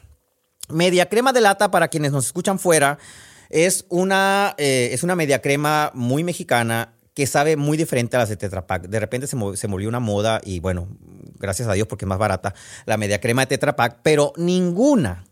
Media 0.68 1.08
crema 1.08 1.32
de 1.32 1.40
lata, 1.40 1.72
para 1.72 1.88
quienes 1.88 2.12
nos 2.12 2.26
escuchan 2.26 2.60
fuera, 2.60 2.98
es 3.50 3.86
una, 3.88 4.54
eh, 4.58 4.90
es 4.92 5.02
una 5.02 5.16
media 5.16 5.42
crema 5.42 5.92
muy 5.94 6.26
mexicana 6.26 6.94
que 7.14 7.26
sabe 7.26 7.56
muy 7.56 7.78
diferente 7.78 8.18
a 8.18 8.20
las 8.20 8.28
de 8.28 8.36
Tetra 8.36 8.68
Pak. 8.68 8.90
De 8.90 9.00
repente 9.00 9.28
se, 9.28 9.38
se 9.56 9.68
movió 9.70 9.88
una 9.88 10.02
moda 10.02 10.42
y 10.44 10.60
bueno, 10.60 10.90
gracias 11.40 11.70
a 11.70 11.74
Dios 11.74 11.88
porque 11.88 12.04
es 12.04 12.10
más 12.10 12.20
barata 12.20 12.54
la 12.86 12.98
media 12.98 13.22
crema 13.22 13.44
de 13.44 13.48
Tetra 13.48 13.78
Pak, 13.78 14.00
pero 14.04 14.34
ninguna 14.36 15.24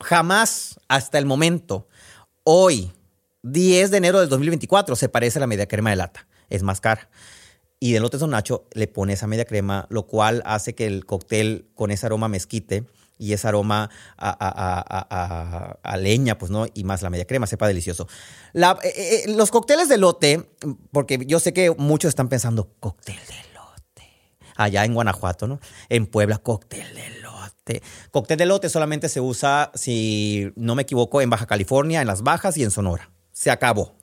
jamás 0.00 0.80
hasta 0.88 1.18
el 1.18 1.26
momento, 1.26 1.88
hoy, 2.44 2.92
10 3.42 3.90
de 3.90 3.96
enero 3.96 4.20
del 4.20 4.28
2024, 4.28 4.96
se 4.96 5.08
parece 5.08 5.38
a 5.38 5.40
la 5.40 5.46
media 5.46 5.68
crema 5.68 5.90
de 5.90 5.96
lata. 5.96 6.26
Es 6.48 6.62
más 6.62 6.80
cara. 6.80 7.08
Y 7.78 7.92
del 7.92 8.02
lote 8.02 8.18
Nacho 8.26 8.66
le 8.72 8.88
pone 8.88 9.14
esa 9.14 9.26
media 9.26 9.46
crema, 9.46 9.86
lo 9.88 10.06
cual 10.06 10.42
hace 10.44 10.74
que 10.74 10.86
el 10.86 11.06
cóctel 11.06 11.70
con 11.74 11.90
ese 11.90 12.06
aroma 12.06 12.28
mezquite 12.28 12.84
y 13.16 13.32
ese 13.32 13.48
aroma 13.48 13.90
a, 14.18 15.96
leña, 15.98 16.36
pues 16.36 16.50
no, 16.50 16.66
y 16.74 16.84
más 16.84 17.00
la 17.02 17.10
media 17.10 17.26
crema, 17.26 17.46
sepa 17.46 17.68
delicioso. 17.68 18.06
Eh, 18.52 18.60
eh, 18.60 19.24
eh, 19.24 19.24
los 19.28 19.50
cócteles 19.50 19.88
de 19.88 19.98
lote, 19.98 20.50
porque 20.92 21.20
yo 21.26 21.40
sé 21.40 21.54
que 21.54 21.70
muchos 21.70 22.10
están 22.10 22.28
pensando, 22.28 22.74
cóctel 22.80 23.16
de 23.16 23.54
lote, 23.54 24.10
allá 24.56 24.84
en 24.84 24.92
Guanajuato, 24.92 25.46
¿no? 25.46 25.60
En 25.88 26.06
Puebla, 26.06 26.38
cóctel 26.38 26.94
de 26.94 27.08
lote 27.08 27.19
este, 27.70 27.82
cóctel 28.10 28.38
de 28.38 28.46
lote 28.46 28.68
solamente 28.68 29.08
se 29.08 29.20
usa, 29.20 29.70
si 29.74 30.52
no 30.56 30.74
me 30.74 30.82
equivoco, 30.82 31.20
en 31.20 31.30
Baja 31.30 31.46
California, 31.46 32.00
en 32.00 32.06
las 32.06 32.22
Bajas 32.22 32.56
y 32.56 32.64
en 32.64 32.70
Sonora. 32.70 33.10
Se 33.32 33.50
acabó. 33.50 33.94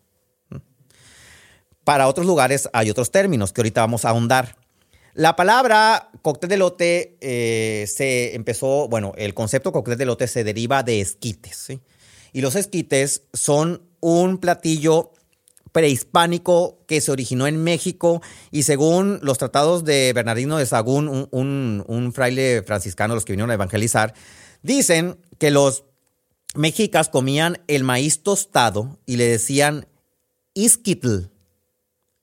Para 1.84 2.08
otros 2.08 2.26
lugares 2.26 2.70
hay 2.74 2.90
otros 2.90 3.12
términos 3.12 3.54
que 3.54 3.62
ahorita 3.62 3.82
vamos 3.82 4.06
a 4.06 4.10
ahondar. 4.10 4.58
La 5.14 5.36
palabra 5.36 6.10
cóctel 6.22 6.50
de 6.50 6.58
lote 6.58 7.18
eh, 7.22 7.86
se 7.88 8.36
empezó, 8.36 8.88
bueno, 8.88 9.14
el 9.18 9.34
concepto 9.34 9.72
cóctel 9.72 9.98
de 9.98 10.06
lote 10.06 10.28
se 10.28 10.44
deriva 10.44 10.84
de 10.84 11.02
esquites. 11.02 11.68
Y 12.34 12.42
los 12.42 12.56
esquites 12.56 13.24
son 13.34 13.82
un 14.00 14.38
platillo 14.38 15.14
prehispánico 15.72 16.80
que 16.88 17.02
se 17.02 17.12
originó 17.12 17.48
en 17.48 17.64
México 17.64 18.22
y 18.52 18.64
según 18.64 19.20
los 19.22 19.38
tratados 19.38 19.84
de 19.84 20.14
Bernardino 20.14 20.58
de 20.58 20.66
Sagún, 20.66 21.28
un, 21.32 22.12
fraile 22.14 22.64
franciscano, 22.64 23.16
los 23.16 23.26
que 23.26 23.34
vinieron 23.34 23.52
a 23.52 23.56
evangelizar, 23.56 24.14
dicen 24.62 25.20
que 25.38 25.52
los 25.52 25.84
mexicas 26.56 27.10
comían 27.10 27.62
el 27.68 27.84
maíz 27.84 28.24
tostado 28.24 29.00
y 29.06 29.18
le 29.18 29.28
decían 29.28 29.88
isquitl. 30.54 31.30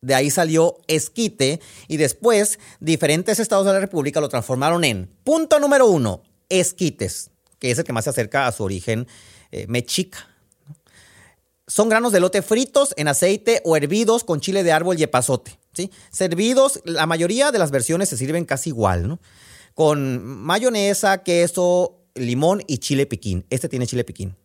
De 0.00 0.14
ahí 0.14 0.30
salió 0.30 0.76
esquite 0.86 1.60
y 1.88 1.96
después 1.96 2.58
diferentes 2.80 3.38
estados 3.38 3.64
de 3.64 3.72
la 3.72 3.80
República 3.80 4.20
lo 4.20 4.28
transformaron 4.28 4.84
en, 4.84 5.08
punto 5.24 5.58
número 5.58 5.86
uno, 5.86 6.22
esquites, 6.50 7.30
que 7.58 7.70
es 7.70 7.78
el 7.78 7.84
que 7.84 7.92
más 7.94 8.04
se 8.04 8.10
acerca 8.10 8.46
a 8.46 8.52
su 8.52 8.64
origen 8.64 9.06
eh, 9.50 9.66
mexica. 9.66 10.33
Son 11.66 11.88
granos 11.88 12.12
de 12.12 12.20
lote 12.20 12.42
fritos 12.42 12.92
en 12.96 13.08
aceite 13.08 13.62
o 13.64 13.76
hervidos 13.76 14.24
con 14.24 14.40
chile 14.40 14.62
de 14.62 14.72
árbol 14.72 14.98
y 14.98 15.02
epazote. 15.02 15.58
¿sí? 15.72 15.90
Servidos, 16.10 16.80
la 16.84 17.06
mayoría 17.06 17.52
de 17.52 17.58
las 17.58 17.70
versiones 17.70 18.08
se 18.08 18.16
sirven 18.16 18.44
casi 18.44 18.70
igual, 18.70 19.08
¿no? 19.08 19.18
Con 19.74 20.24
mayonesa, 20.24 21.22
queso, 21.22 21.98
limón 22.14 22.62
y 22.66 22.78
chile 22.78 23.06
piquín. 23.06 23.44
Este 23.50 23.68
tiene 23.68 23.86
chile 23.86 24.04
piquín. 24.04 24.36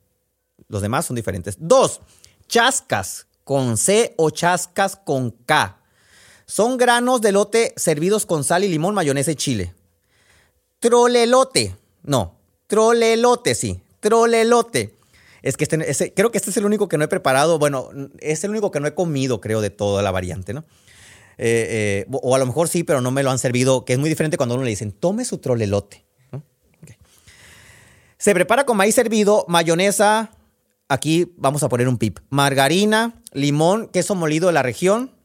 Los 0.69 0.81
demás 0.81 1.05
son 1.05 1.15
diferentes. 1.15 1.57
Dos, 1.59 2.01
chascas 2.47 3.27
con 3.43 3.77
C 3.77 4.13
o 4.17 4.29
chascas 4.29 4.95
con 4.95 5.31
K. 5.31 5.81
Son 6.45 6.77
granos 6.77 7.21
de 7.21 7.31
lote 7.31 7.73
servidos 7.75 8.25
con 8.25 8.43
sal 8.43 8.63
y 8.63 8.69
limón, 8.69 8.95
mayonesa 8.95 9.31
y 9.31 9.35
chile. 9.35 9.75
Trolelote. 10.79 11.75
No, 12.03 12.39
trolelote, 12.67 13.53
sí. 13.55 13.81
Trolelote. 13.99 14.98
Es 15.41 15.57
que 15.57 15.63
este, 15.63 16.13
creo 16.13 16.31
que 16.31 16.37
este 16.37 16.49
es 16.49 16.57
el 16.57 16.65
único 16.65 16.87
que 16.87 16.97
no 16.97 17.03
he 17.03 17.07
preparado. 17.07 17.59
Bueno, 17.59 17.89
es 18.19 18.43
el 18.43 18.51
único 18.51 18.71
que 18.71 18.79
no 18.79 18.87
he 18.87 18.93
comido, 18.93 19.41
creo, 19.41 19.61
de 19.61 19.69
toda 19.69 20.01
la 20.01 20.11
variante, 20.11 20.53
¿no? 20.53 20.65
Eh, 21.37 22.05
eh, 22.07 22.11
o 22.11 22.35
a 22.35 22.39
lo 22.39 22.45
mejor 22.45 22.67
sí, 22.67 22.83
pero 22.83 22.99
no 22.99 23.11
me 23.11 23.23
lo 23.23 23.31
han 23.31 23.39
servido, 23.39 23.85
que 23.85 23.93
es 23.93 23.99
muy 23.99 24.09
diferente 24.09 24.35
cuando 24.35 24.55
uno 24.55 24.65
le 24.65 24.71
dicen, 24.71 24.91
tome 24.91 25.23
su 25.23 25.37
trolelote. 25.37 26.05
Se 28.17 28.33
prepara 28.33 28.65
con 28.65 28.75
maíz 28.75 28.95
servido, 28.95 29.45
mayonesa, 29.47 30.31
aquí 30.89 31.33
vamos 31.37 31.63
a 31.63 31.69
poner 31.69 31.87
un 31.87 31.97
pip, 31.97 32.19
margarina, 32.29 33.13
limón, 33.31 33.87
queso 33.87 34.13
molido 34.15 34.47
de 34.47 34.53
la 34.53 34.63
región. 34.63 35.15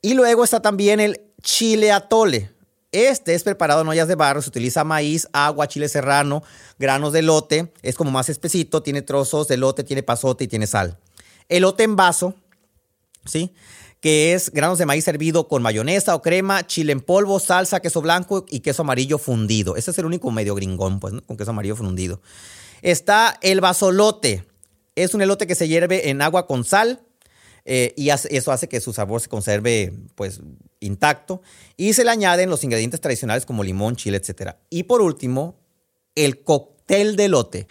Y 0.00 0.14
luego 0.14 0.44
está 0.44 0.62
también 0.62 1.00
el 1.00 1.20
chile 1.42 1.90
atole. 1.90 2.50
Este 2.92 3.32
es 3.34 3.42
preparado 3.42 3.80
en 3.80 3.88
ollas 3.88 4.06
de 4.06 4.16
barro, 4.16 4.42
se 4.42 4.50
utiliza 4.50 4.84
maíz, 4.84 5.26
agua, 5.32 5.66
chile 5.66 5.88
serrano, 5.88 6.42
granos 6.78 7.14
de 7.14 7.22
lote, 7.22 7.72
es 7.80 7.96
como 7.96 8.10
más 8.10 8.28
espesito, 8.28 8.82
tiene 8.82 9.00
trozos 9.00 9.48
de 9.48 9.56
lote, 9.56 9.82
tiene 9.82 10.02
pasote 10.02 10.44
y 10.44 10.48
tiene 10.48 10.66
sal. 10.66 10.98
Elote 11.48 11.84
en 11.84 11.96
vaso, 11.96 12.34
¿sí? 13.24 13.54
Que 14.02 14.34
es 14.34 14.50
granos 14.50 14.76
de 14.76 14.84
maíz 14.84 15.04
servido 15.04 15.48
con 15.48 15.62
mayonesa 15.62 16.14
o 16.14 16.20
crema, 16.20 16.66
chile 16.66 16.92
en 16.92 17.00
polvo, 17.00 17.40
salsa, 17.40 17.80
queso 17.80 18.02
blanco 18.02 18.44
y 18.50 18.60
queso 18.60 18.82
amarillo 18.82 19.16
fundido. 19.16 19.74
Ese 19.76 19.90
es 19.90 19.98
el 19.98 20.04
único 20.04 20.30
medio 20.30 20.54
gringón, 20.54 21.00
pues, 21.00 21.14
con 21.26 21.38
queso 21.38 21.52
amarillo 21.52 21.76
fundido. 21.76 22.20
Está 22.82 23.38
el 23.40 23.62
vasolote. 23.62 24.44
Es 24.96 25.14
un 25.14 25.22
elote 25.22 25.46
que 25.46 25.54
se 25.54 25.66
hierve 25.66 26.10
en 26.10 26.20
agua 26.20 26.46
con 26.46 26.62
sal, 26.64 27.00
eh, 27.64 27.94
y 27.96 28.10
eso 28.10 28.52
hace 28.52 28.68
que 28.68 28.80
su 28.80 28.92
sabor 28.92 29.20
se 29.20 29.28
conserve 29.28 29.92
pues 30.14 30.40
intacto 30.80 31.42
y 31.76 31.92
se 31.92 32.04
le 32.04 32.10
añaden 32.10 32.50
los 32.50 32.64
ingredientes 32.64 33.00
tradicionales 33.00 33.46
como 33.46 33.62
limón, 33.62 33.96
chile, 33.96 34.16
etc. 34.16 34.56
Y 34.68 34.84
por 34.84 35.00
último, 35.00 35.60
el 36.14 36.42
cóctel 36.42 37.14
de 37.16 37.28
lote, 37.28 37.68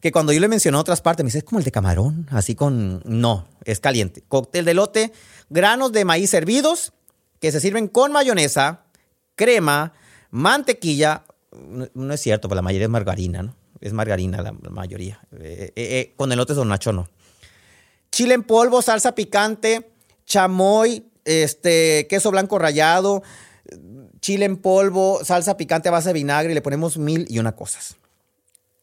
que 0.00 0.12
cuando 0.12 0.32
yo 0.32 0.40
le 0.40 0.48
mencioné 0.48 0.78
otras 0.78 1.00
partes 1.00 1.24
me 1.24 1.28
dice, 1.28 1.38
es 1.38 1.44
como 1.44 1.58
el 1.58 1.64
de 1.64 1.72
camarón, 1.72 2.26
así 2.30 2.54
con... 2.54 3.02
No, 3.04 3.48
es 3.64 3.80
caliente. 3.80 4.22
Cóctel 4.26 4.64
de 4.64 4.74
lote, 4.74 5.12
granos 5.50 5.92
de 5.92 6.04
maíz 6.04 6.32
hervidos 6.34 6.92
que 7.40 7.50
se 7.50 7.60
sirven 7.60 7.88
con 7.88 8.12
mayonesa, 8.12 8.84
crema, 9.34 9.92
mantequilla, 10.30 11.24
no, 11.94 12.14
es 12.14 12.20
cierto, 12.20 12.48
pero 12.48 12.56
la 12.56 12.62
mayoría 12.62 12.86
es 12.86 12.90
margarina, 12.90 13.42
¿no? 13.42 13.56
Es 13.80 13.92
margarina 13.92 14.40
la, 14.40 14.52
mayoría. 14.52 15.20
Eh, 15.32 15.72
eh, 15.74 16.14
con 16.16 16.30
elotes 16.30 16.54
don 16.54 16.68
Nacho 16.68 16.92
no 16.92 17.08
chile 18.12 18.34
en 18.34 18.44
polvo, 18.44 18.82
salsa 18.82 19.14
picante, 19.14 19.90
chamoy, 20.26 21.04
este, 21.24 22.06
queso 22.08 22.30
blanco 22.30 22.58
rallado, 22.58 23.22
chile 24.20 24.44
en 24.44 24.58
polvo, 24.58 25.24
salsa 25.24 25.56
picante 25.56 25.88
a 25.88 25.92
base 25.92 26.10
de 26.10 26.12
vinagre 26.12 26.52
y 26.52 26.54
le 26.54 26.62
ponemos 26.62 26.98
mil 26.98 27.26
y 27.28 27.38
una 27.40 27.56
cosas. 27.56 27.96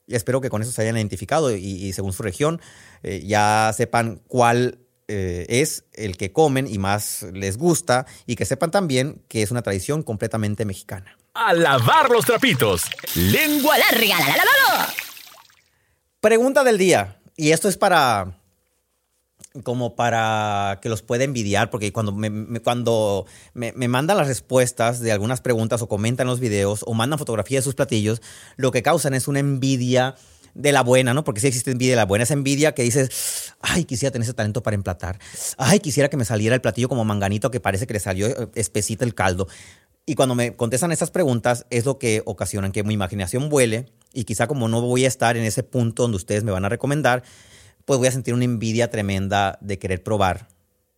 Y 0.07 0.15
espero 0.15 0.41
que 0.41 0.49
con 0.49 0.63
eso 0.63 0.71
se 0.71 0.81
hayan 0.81 0.97
identificado 0.97 1.55
y, 1.55 1.93
según 1.93 2.13
su 2.13 2.23
región 2.23 2.59
eh, 3.03 3.23
ya 3.25 3.71
sepan 3.77 4.19
cuál 4.27 4.79
eh, 5.07 5.45
es 5.47 5.85
el 5.93 6.17
que 6.17 6.33
comen 6.33 6.65
y 6.65 6.79
más 6.79 7.27
les 7.31 7.57
gusta 7.57 8.07
y 8.25 8.35
que 8.35 8.45
sepan 8.45 8.71
también 8.71 9.21
que 9.27 9.43
es 9.43 9.51
una 9.51 9.61
tradición 9.61 10.01
completamente 10.01 10.65
mexicana. 10.65 11.15
A 11.35 11.53
lavar 11.53 12.09
los 12.09 12.25
trapitos. 12.25 12.85
Lengua 13.13 13.77
larga. 13.77 14.17
Pregunta 16.19 16.63
del 16.63 16.79
día. 16.79 17.21
Y 17.37 17.51
esto 17.51 17.69
es 17.69 17.77
para 17.77 18.38
como 19.63 19.95
para 19.95 20.79
que 20.81 20.89
los 20.89 21.01
pueda 21.01 21.23
envidiar, 21.23 21.69
porque 21.69 21.91
cuando, 21.91 22.11
me, 22.11 22.59
cuando 22.61 23.25
me, 23.53 23.71
mandan 23.87 24.17
las 24.17 24.27
respuestas 24.27 24.99
de 24.99 25.11
algunas 25.11 25.41
preguntas 25.41 25.81
o 25.81 25.87
comentan 25.87 26.27
los 26.27 26.39
videos 26.39 26.81
o 26.85 26.93
mandan 26.93 27.19
fotografías 27.19 27.63
de 27.63 27.65
sus 27.65 27.75
platillos, 27.75 28.21
lo 28.57 28.71
que 28.71 28.83
causan 28.83 29.13
es 29.13 29.27
una 29.27 29.39
envidia 29.39 30.15
de 30.55 30.71
la 30.71 30.81
buena, 30.81 31.13
¿no? 31.13 31.23
Porque 31.23 31.41
sí 31.41 31.47
existe 31.47 31.71
envidia 31.71 31.93
de 31.93 31.97
la 31.97 32.05
buena, 32.05 32.23
esa 32.23 32.33
envidia 32.33 32.73
que 32.73 32.83
dices, 32.83 33.53
ay, 33.61 33.85
quisiera 33.85 34.11
tener 34.11 34.23
ese 34.23 34.33
talento 34.33 34.63
para 34.63 34.75
emplatar, 34.75 35.19
ay, 35.57 35.79
quisiera 35.79 36.09
que 36.09 36.17
me 36.17 36.25
saliera 36.25 36.55
el 36.55 36.61
platillo 36.61 36.89
como 36.89 37.05
manganito 37.05 37.51
que 37.51 37.59
parece 37.59 37.87
que 37.87 37.93
le 37.93 37.99
salió 37.99 38.27
eh, 38.27 38.49
espesita 38.55 39.05
el 39.05 39.13
caldo. 39.13 39.47
Y 40.05 40.15
cuando 40.15 40.33
me 40.33 40.55
contestan 40.55 40.91
esas 40.91 41.11
preguntas 41.11 41.67
es 41.69 41.85
lo 41.85 41.99
que 41.99 42.23
ocasionan 42.25 42.71
que 42.71 42.83
mi 42.83 42.95
imaginación 42.95 43.47
vuele 43.47 43.85
y 44.11 44.23
quizá 44.23 44.47
como 44.47 44.67
no 44.67 44.81
voy 44.81 45.05
a 45.05 45.07
estar 45.07 45.37
en 45.37 45.43
ese 45.43 45.61
punto 45.61 46.01
donde 46.03 46.17
ustedes 46.17 46.43
me 46.43 46.51
van 46.51 46.65
a 46.65 46.69
recomendar, 46.69 47.23
pues 47.89 47.97
voy 47.97 48.07
a 48.07 48.11
sentir 48.11 48.35
una 48.35 48.45
envidia 48.45 48.91
tremenda 48.91 49.57
de 49.61 49.79
querer 49.79 50.03
probar 50.03 50.47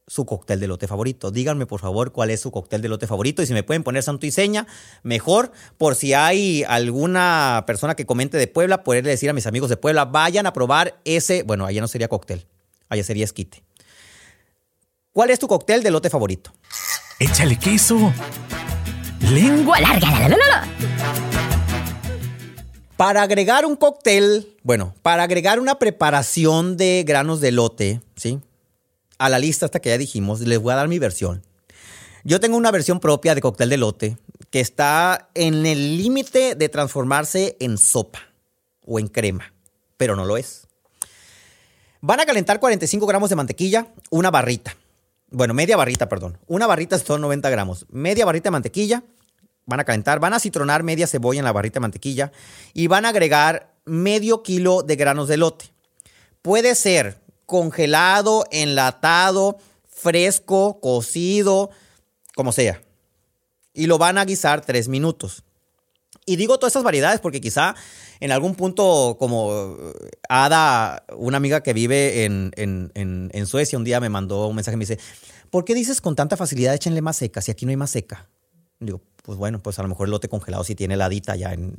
su 0.08 0.26
cóctel 0.26 0.60
de 0.60 0.68
lote 0.68 0.88
favorito. 0.88 1.32
Díganme, 1.32 1.66
por 1.66 1.80
favor, 1.80 2.12
cuál 2.12 2.32
es 2.32 2.42
su 2.42 2.52
cóctel 2.52 2.82
de 2.82 2.90
lote 2.90 3.08
favorito 3.08 3.42
y 3.42 3.46
si 3.46 3.54
me 3.54 3.64
pueden 3.64 3.82
poner 3.82 4.04
santo 4.04 4.26
y 4.26 4.32
seña, 4.32 4.68
mejor, 5.02 5.54
por 5.78 5.96
si 5.96 6.14
hay 6.14 6.66
alguna 6.68 7.64
persona 7.66 7.96
que 7.96 8.06
comente 8.06 8.38
de 8.38 8.48
Puebla, 8.48 8.84
poderle 8.84 9.12
decir 9.12 9.30
a 9.30 9.34
mis 9.34 9.48
amigos 9.48 9.70
de 9.70 9.78
Puebla, 9.78 10.04
vayan 10.04 10.48
a 10.48 10.52
probar 10.52 11.00
ese, 11.06 11.44
bueno, 11.44 11.66
allá 11.66 11.80
no 11.80 11.88
sería 11.88 12.10
cóctel, 12.10 12.46
allá 12.90 13.06
sería 13.06 13.24
esquite. 13.24 13.64
¿Cuál 15.14 15.30
es 15.30 15.40
tu 15.40 15.48
cóctel 15.48 15.84
de 15.84 15.92
lote 15.92 16.10
favorito? 16.10 16.52
Échale 17.20 17.58
queso. 17.58 18.14
Lengua 19.22 19.80
larga. 19.80 20.68
Para 23.02 23.24
agregar 23.24 23.66
un 23.66 23.78
cóctel, 23.78 24.56
bueno, 24.62 24.94
para 25.02 25.24
agregar 25.24 25.60
una 25.60 25.80
preparación 25.80 26.78
de 26.78 27.04
granos 27.04 27.42
de 27.42 27.52
lote, 27.52 28.00
¿sí? 28.16 28.40
A 29.18 29.28
la 29.28 29.40
lista 29.40 29.66
hasta 29.66 29.80
que 29.80 29.90
ya 29.90 29.98
dijimos, 29.98 30.42
les 30.42 30.60
voy 30.60 30.72
a 30.72 30.76
dar 30.76 30.88
mi 30.88 31.00
versión. 31.00 31.42
Yo 32.24 32.40
tengo 32.40 32.58
una 32.58 32.70
versión 32.70 33.00
propia 33.00 33.34
de 33.34 33.42
cóctel 33.42 33.70
de 33.70 33.78
lote 33.78 34.18
que 34.52 34.60
está 34.60 35.30
en 35.34 35.66
el 35.66 35.98
límite 35.98 36.54
de 36.54 36.70
transformarse 36.70 37.58
en 37.60 37.80
sopa 37.80 38.20
o 38.86 39.00
en 39.00 39.08
crema, 39.08 39.52
pero 39.98 40.16
no 40.16 40.24
lo 40.24 40.38
es. 40.38 40.68
Van 42.02 42.20
a 42.20 42.28
calentar 42.28 42.60
45 42.60 43.08
gramos 43.08 43.32
de 43.32 43.36
mantequilla, 43.36 43.88
una 44.12 44.30
barrita. 44.30 44.78
Bueno, 45.32 45.56
media 45.56 45.76
barrita, 45.76 46.08
perdón. 46.08 46.38
Una 46.46 46.68
barrita 46.68 47.00
son 47.00 47.22
90 47.22 47.50
gramos. 47.50 47.88
Media 47.90 48.26
barrita 48.26 48.50
de 48.50 48.52
mantequilla, 48.52 49.04
van 49.66 49.80
a 49.80 49.84
calentar, 49.84 50.20
van 50.20 50.34
a 50.34 50.40
citronar 50.40 50.84
media 50.84 51.08
cebolla 51.08 51.40
en 51.40 51.46
la 51.46 51.52
barrita 51.52 51.76
de 51.76 51.82
mantequilla 51.82 52.32
y 52.74 52.88
van 52.88 53.06
a 53.06 53.10
agregar 53.10 53.74
medio 53.86 54.44
kilo 54.44 54.84
de 54.84 54.96
granos 54.96 55.28
de 55.28 55.38
lote. 55.38 55.66
Puede 56.42 56.76
ser 56.76 57.20
congelado, 57.46 58.46
enlatado, 58.52 59.58
fresco, 59.88 60.80
cocido, 60.80 61.70
como 62.36 62.52
sea. 62.52 62.82
Y 63.74 63.88
lo 63.88 63.98
van 63.98 64.18
a 64.18 64.26
guisar 64.26 64.66
tres 64.66 64.88
minutos. 64.88 65.44
Y 66.26 66.36
digo 66.36 66.58
todas 66.58 66.72
estas 66.72 66.84
variedades 66.84 67.20
porque 67.20 67.42
quizá 67.42 67.76
en 68.20 68.32
algún 68.32 68.56
punto, 68.56 69.18
como 69.20 69.76
Ada, 70.30 71.06
una 71.18 71.38
amiga 71.38 71.62
que 71.62 71.74
vive 71.74 72.26
en, 72.26 72.52
en, 72.56 73.46
Suecia, 73.48 73.78
un 73.78 73.84
día 73.84 74.00
me 74.00 74.10
mandó 74.10 74.48
un 74.48 74.56
mensaje 74.56 74.76
y 74.76 74.78
me 74.78 74.86
dice, 74.86 75.00
¿por 75.50 75.66
qué 75.66 75.74
dices 75.74 76.02
con 76.02 76.16
tanta 76.16 76.38
facilidad 76.38 76.76
échenle 76.76 77.02
más 77.02 77.18
seca 77.18 77.42
si 77.42 77.52
aquí 77.52 77.66
no 77.66 77.72
hay 77.72 77.78
más 77.78 77.90
seca? 77.90 78.30
Digo, 78.80 79.02
pues 79.22 79.38
bueno, 79.38 79.60
pues 79.60 79.80
a 79.80 79.84
lo 79.84 79.90
mejor 79.90 80.08
el 80.08 80.12
lote 80.12 80.30
congelado 80.30 80.64
sí 80.64 80.76
tiene 80.76 80.96
heladita 80.96 81.36
ya 81.36 81.54
en, 81.54 81.76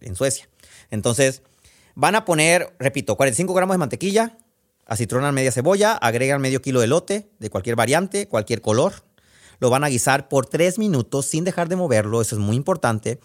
en 0.00 0.16
Suecia. 0.16 0.48
Entonces, 0.90 1.42
van 1.94 2.14
a 2.14 2.24
poner, 2.24 2.74
repito, 2.78 3.16
45 3.16 3.54
gramos 3.54 3.74
de 3.74 3.78
mantequilla, 3.78 4.38
acitronan 4.86 5.34
media 5.34 5.52
cebolla, 5.52 5.92
agregan 5.92 6.40
medio 6.40 6.62
kilo 6.62 6.80
de 6.80 6.86
lote 6.86 7.30
de 7.38 7.50
cualquier 7.50 7.76
variante, 7.76 8.28
cualquier 8.28 8.60
color. 8.60 9.04
Lo 9.58 9.70
van 9.70 9.84
a 9.84 9.88
guisar 9.88 10.28
por 10.28 10.46
tres 10.46 10.78
minutos 10.78 11.26
sin 11.26 11.44
dejar 11.44 11.68
de 11.68 11.76
moverlo, 11.76 12.20
eso 12.20 12.36
es 12.36 12.40
muy 12.40 12.56
importante. 12.56 13.20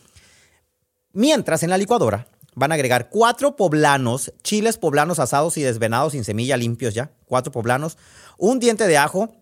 Mientras 1.14 1.64
en 1.64 1.70
la 1.70 1.78
licuadora 1.78 2.28
van 2.56 2.72
a 2.72 2.76
agregar 2.76 3.10
cuatro 3.10 3.56
poblanos, 3.56 4.34
chiles 4.44 4.78
poblanos 4.78 5.20
asados 5.20 5.58
y 5.58 5.62
desvenados 5.62 6.14
sin 6.14 6.24
semilla, 6.24 6.58
limpios 6.58 6.94
ya, 6.94 7.12
cuatro 7.26 7.52
poblanos, 7.52 7.98
un 8.38 8.60
diente 8.60 8.88
de 8.88 8.98
ajo, 8.98 9.34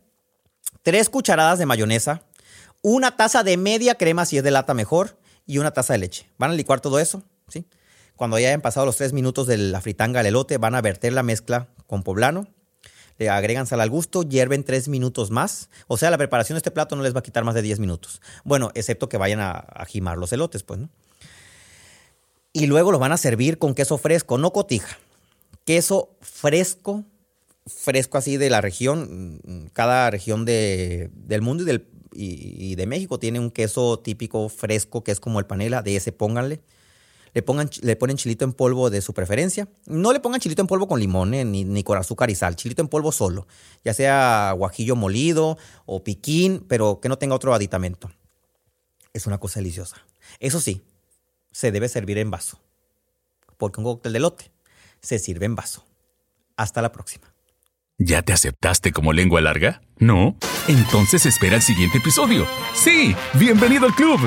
tres 0.83 1.09
cucharadas 1.09 1.59
de 1.59 1.65
mayonesa, 1.65 2.23
una 2.81 3.15
taza 3.15 3.43
de 3.43 3.57
media 3.57 3.95
crema 3.95 4.25
si 4.25 4.37
es 4.37 4.43
de 4.43 4.51
lata 4.51 4.73
mejor 4.73 5.17
y 5.45 5.57
una 5.57 5.71
taza 5.71 5.93
de 5.93 5.99
leche. 5.99 6.29
Van 6.37 6.51
a 6.51 6.53
licuar 6.53 6.81
todo 6.81 6.99
eso, 6.99 7.23
¿sí? 7.47 7.65
Cuando 8.15 8.37
ya 8.37 8.49
hayan 8.49 8.61
pasado 8.61 8.85
los 8.85 8.97
tres 8.97 9.13
minutos 9.13 9.47
de 9.47 9.57
la 9.57 9.81
fritanga 9.81 10.19
al 10.19 10.25
elote, 10.25 10.57
van 10.57 10.75
a 10.75 10.81
verter 10.81 11.13
la 11.13 11.23
mezcla 11.23 11.69
con 11.87 12.03
poblano, 12.03 12.47
le 13.17 13.29
agregan 13.29 13.67
sal 13.67 13.81
al 13.81 13.89
gusto, 13.89 14.23
hierven 14.23 14.63
tres 14.63 14.87
minutos 14.87 15.29
más. 15.29 15.69
O 15.87 15.97
sea, 15.97 16.09
la 16.09 16.17
preparación 16.17 16.55
de 16.55 16.59
este 16.59 16.71
plato 16.71 16.95
no 16.95 17.03
les 17.03 17.13
va 17.13 17.19
a 17.19 17.23
quitar 17.23 17.43
más 17.43 17.55
de 17.55 17.61
10 17.61 17.79
minutos. 17.79 18.21
Bueno, 18.45 18.71
excepto 18.75 19.09
que 19.09 19.17
vayan 19.17 19.41
a, 19.41 19.51
a 19.51 19.85
jimar 19.85 20.17
los 20.17 20.31
elotes, 20.31 20.63
pues, 20.63 20.79
¿no? 20.79 20.89
Y 22.53 22.67
luego 22.67 22.91
los 22.91 22.99
van 22.99 23.11
a 23.11 23.17
servir 23.17 23.57
con 23.57 23.75
queso 23.75 23.97
fresco, 23.97 24.37
no 24.37 24.51
cotija. 24.51 24.97
Queso 25.65 26.15
fresco, 26.21 27.03
fresco 27.67 28.17
así 28.17 28.37
de 28.37 28.49
la 28.49 28.61
región. 28.61 29.69
Cada 29.73 30.09
región 30.09 30.45
de, 30.45 31.09
del 31.13 31.41
mundo 31.41 31.63
y, 31.63 31.65
del, 31.65 31.87
y, 32.13 32.75
de 32.75 32.85
México 32.85 33.19
tiene 33.19 33.39
un 33.39 33.51
queso 33.51 33.99
típico 33.99 34.49
fresco 34.49 35.03
que 35.03 35.11
es 35.11 35.19
como 35.19 35.39
el 35.39 35.45
panela. 35.45 35.81
De 35.81 35.95
ese 35.95 36.11
pónganle. 36.11 36.61
Le, 37.33 37.43
pongan, 37.43 37.69
le 37.83 37.95
ponen 37.95 38.17
chilito 38.17 38.43
en 38.43 38.53
polvo 38.53 38.89
de 38.89 39.01
su 39.01 39.13
preferencia. 39.13 39.67
No 39.85 40.13
le 40.13 40.19
pongan 40.19 40.39
chilito 40.39 40.61
en 40.61 40.67
polvo 40.67 40.87
con 40.87 40.99
limón 40.99 41.31
ni, 41.31 41.43
ni, 41.45 41.83
con 41.83 41.97
azúcar 41.97 42.29
y 42.29 42.35
sal. 42.35 42.55
Chilito 42.55 42.81
en 42.81 42.87
polvo 42.87 43.11
solo. 43.11 43.47
Ya 43.83 43.93
sea 43.93 44.53
guajillo 44.57 44.95
molido 44.95 45.57
o 45.85 46.03
piquín, 46.03 46.65
pero 46.67 46.99
que 46.99 47.09
no 47.09 47.17
tenga 47.17 47.35
otro 47.35 47.53
aditamento. 47.53 48.11
Es 49.13 49.27
una 49.27 49.37
cosa 49.37 49.59
deliciosa. 49.59 49.97
Eso 50.39 50.59
sí, 50.59 50.81
se 51.51 51.71
debe 51.71 51.89
servir 51.89 52.17
en 52.17 52.31
vaso. 52.31 52.59
Porque 53.57 53.79
un 53.79 53.85
cóctel 53.85 54.13
de 54.13 54.19
lote 54.19 54.51
se 55.01 55.19
sirve 55.19 55.45
en 55.45 55.55
vaso. 55.55 55.85
Hasta 56.55 56.81
la 56.81 56.91
próxima. 56.91 57.28
¿Ya 58.01 58.21
te 58.21 58.31
aceptaste 58.31 58.93
como 58.93 59.11
lengua 59.11 59.41
larga? 59.41 59.81
¿No? 59.97 60.37
Entonces 60.69 61.25
espera 61.25 61.57
el 61.57 61.61
siguiente 61.61 61.97
episodio. 61.97 62.47
Sí, 62.73 63.13
bienvenido 63.33 63.85
al 63.85 63.93
club. 63.93 64.21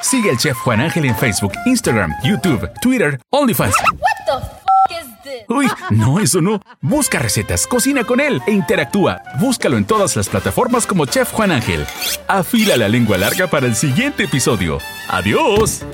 Sigue 0.00 0.30
al 0.30 0.38
chef 0.38 0.56
Juan 0.56 0.80
Ángel 0.80 1.04
en 1.04 1.14
Facebook, 1.14 1.52
Instagram, 1.66 2.10
YouTube, 2.24 2.70
Twitter, 2.80 3.20
OnlyFans. 3.28 3.74
What 3.92 4.24
the 4.24 4.46
f 4.94 5.02
is 5.02 5.22
this? 5.22 5.44
Uy, 5.50 5.68
no, 5.90 6.18
eso 6.20 6.40
no. 6.40 6.62
Busca 6.80 7.18
recetas, 7.18 7.66
cocina 7.66 8.04
con 8.04 8.20
él 8.20 8.40
e 8.46 8.52
interactúa. 8.52 9.20
Búscalo 9.38 9.76
en 9.76 9.84
todas 9.84 10.16
las 10.16 10.30
plataformas 10.30 10.86
como 10.86 11.04
Chef 11.04 11.30
Juan 11.30 11.52
Ángel. 11.52 11.84
Afila 12.28 12.78
la 12.78 12.88
lengua 12.88 13.18
larga 13.18 13.46
para 13.46 13.66
el 13.66 13.76
siguiente 13.76 14.24
episodio. 14.24 14.78
¡Adiós! 15.06 15.84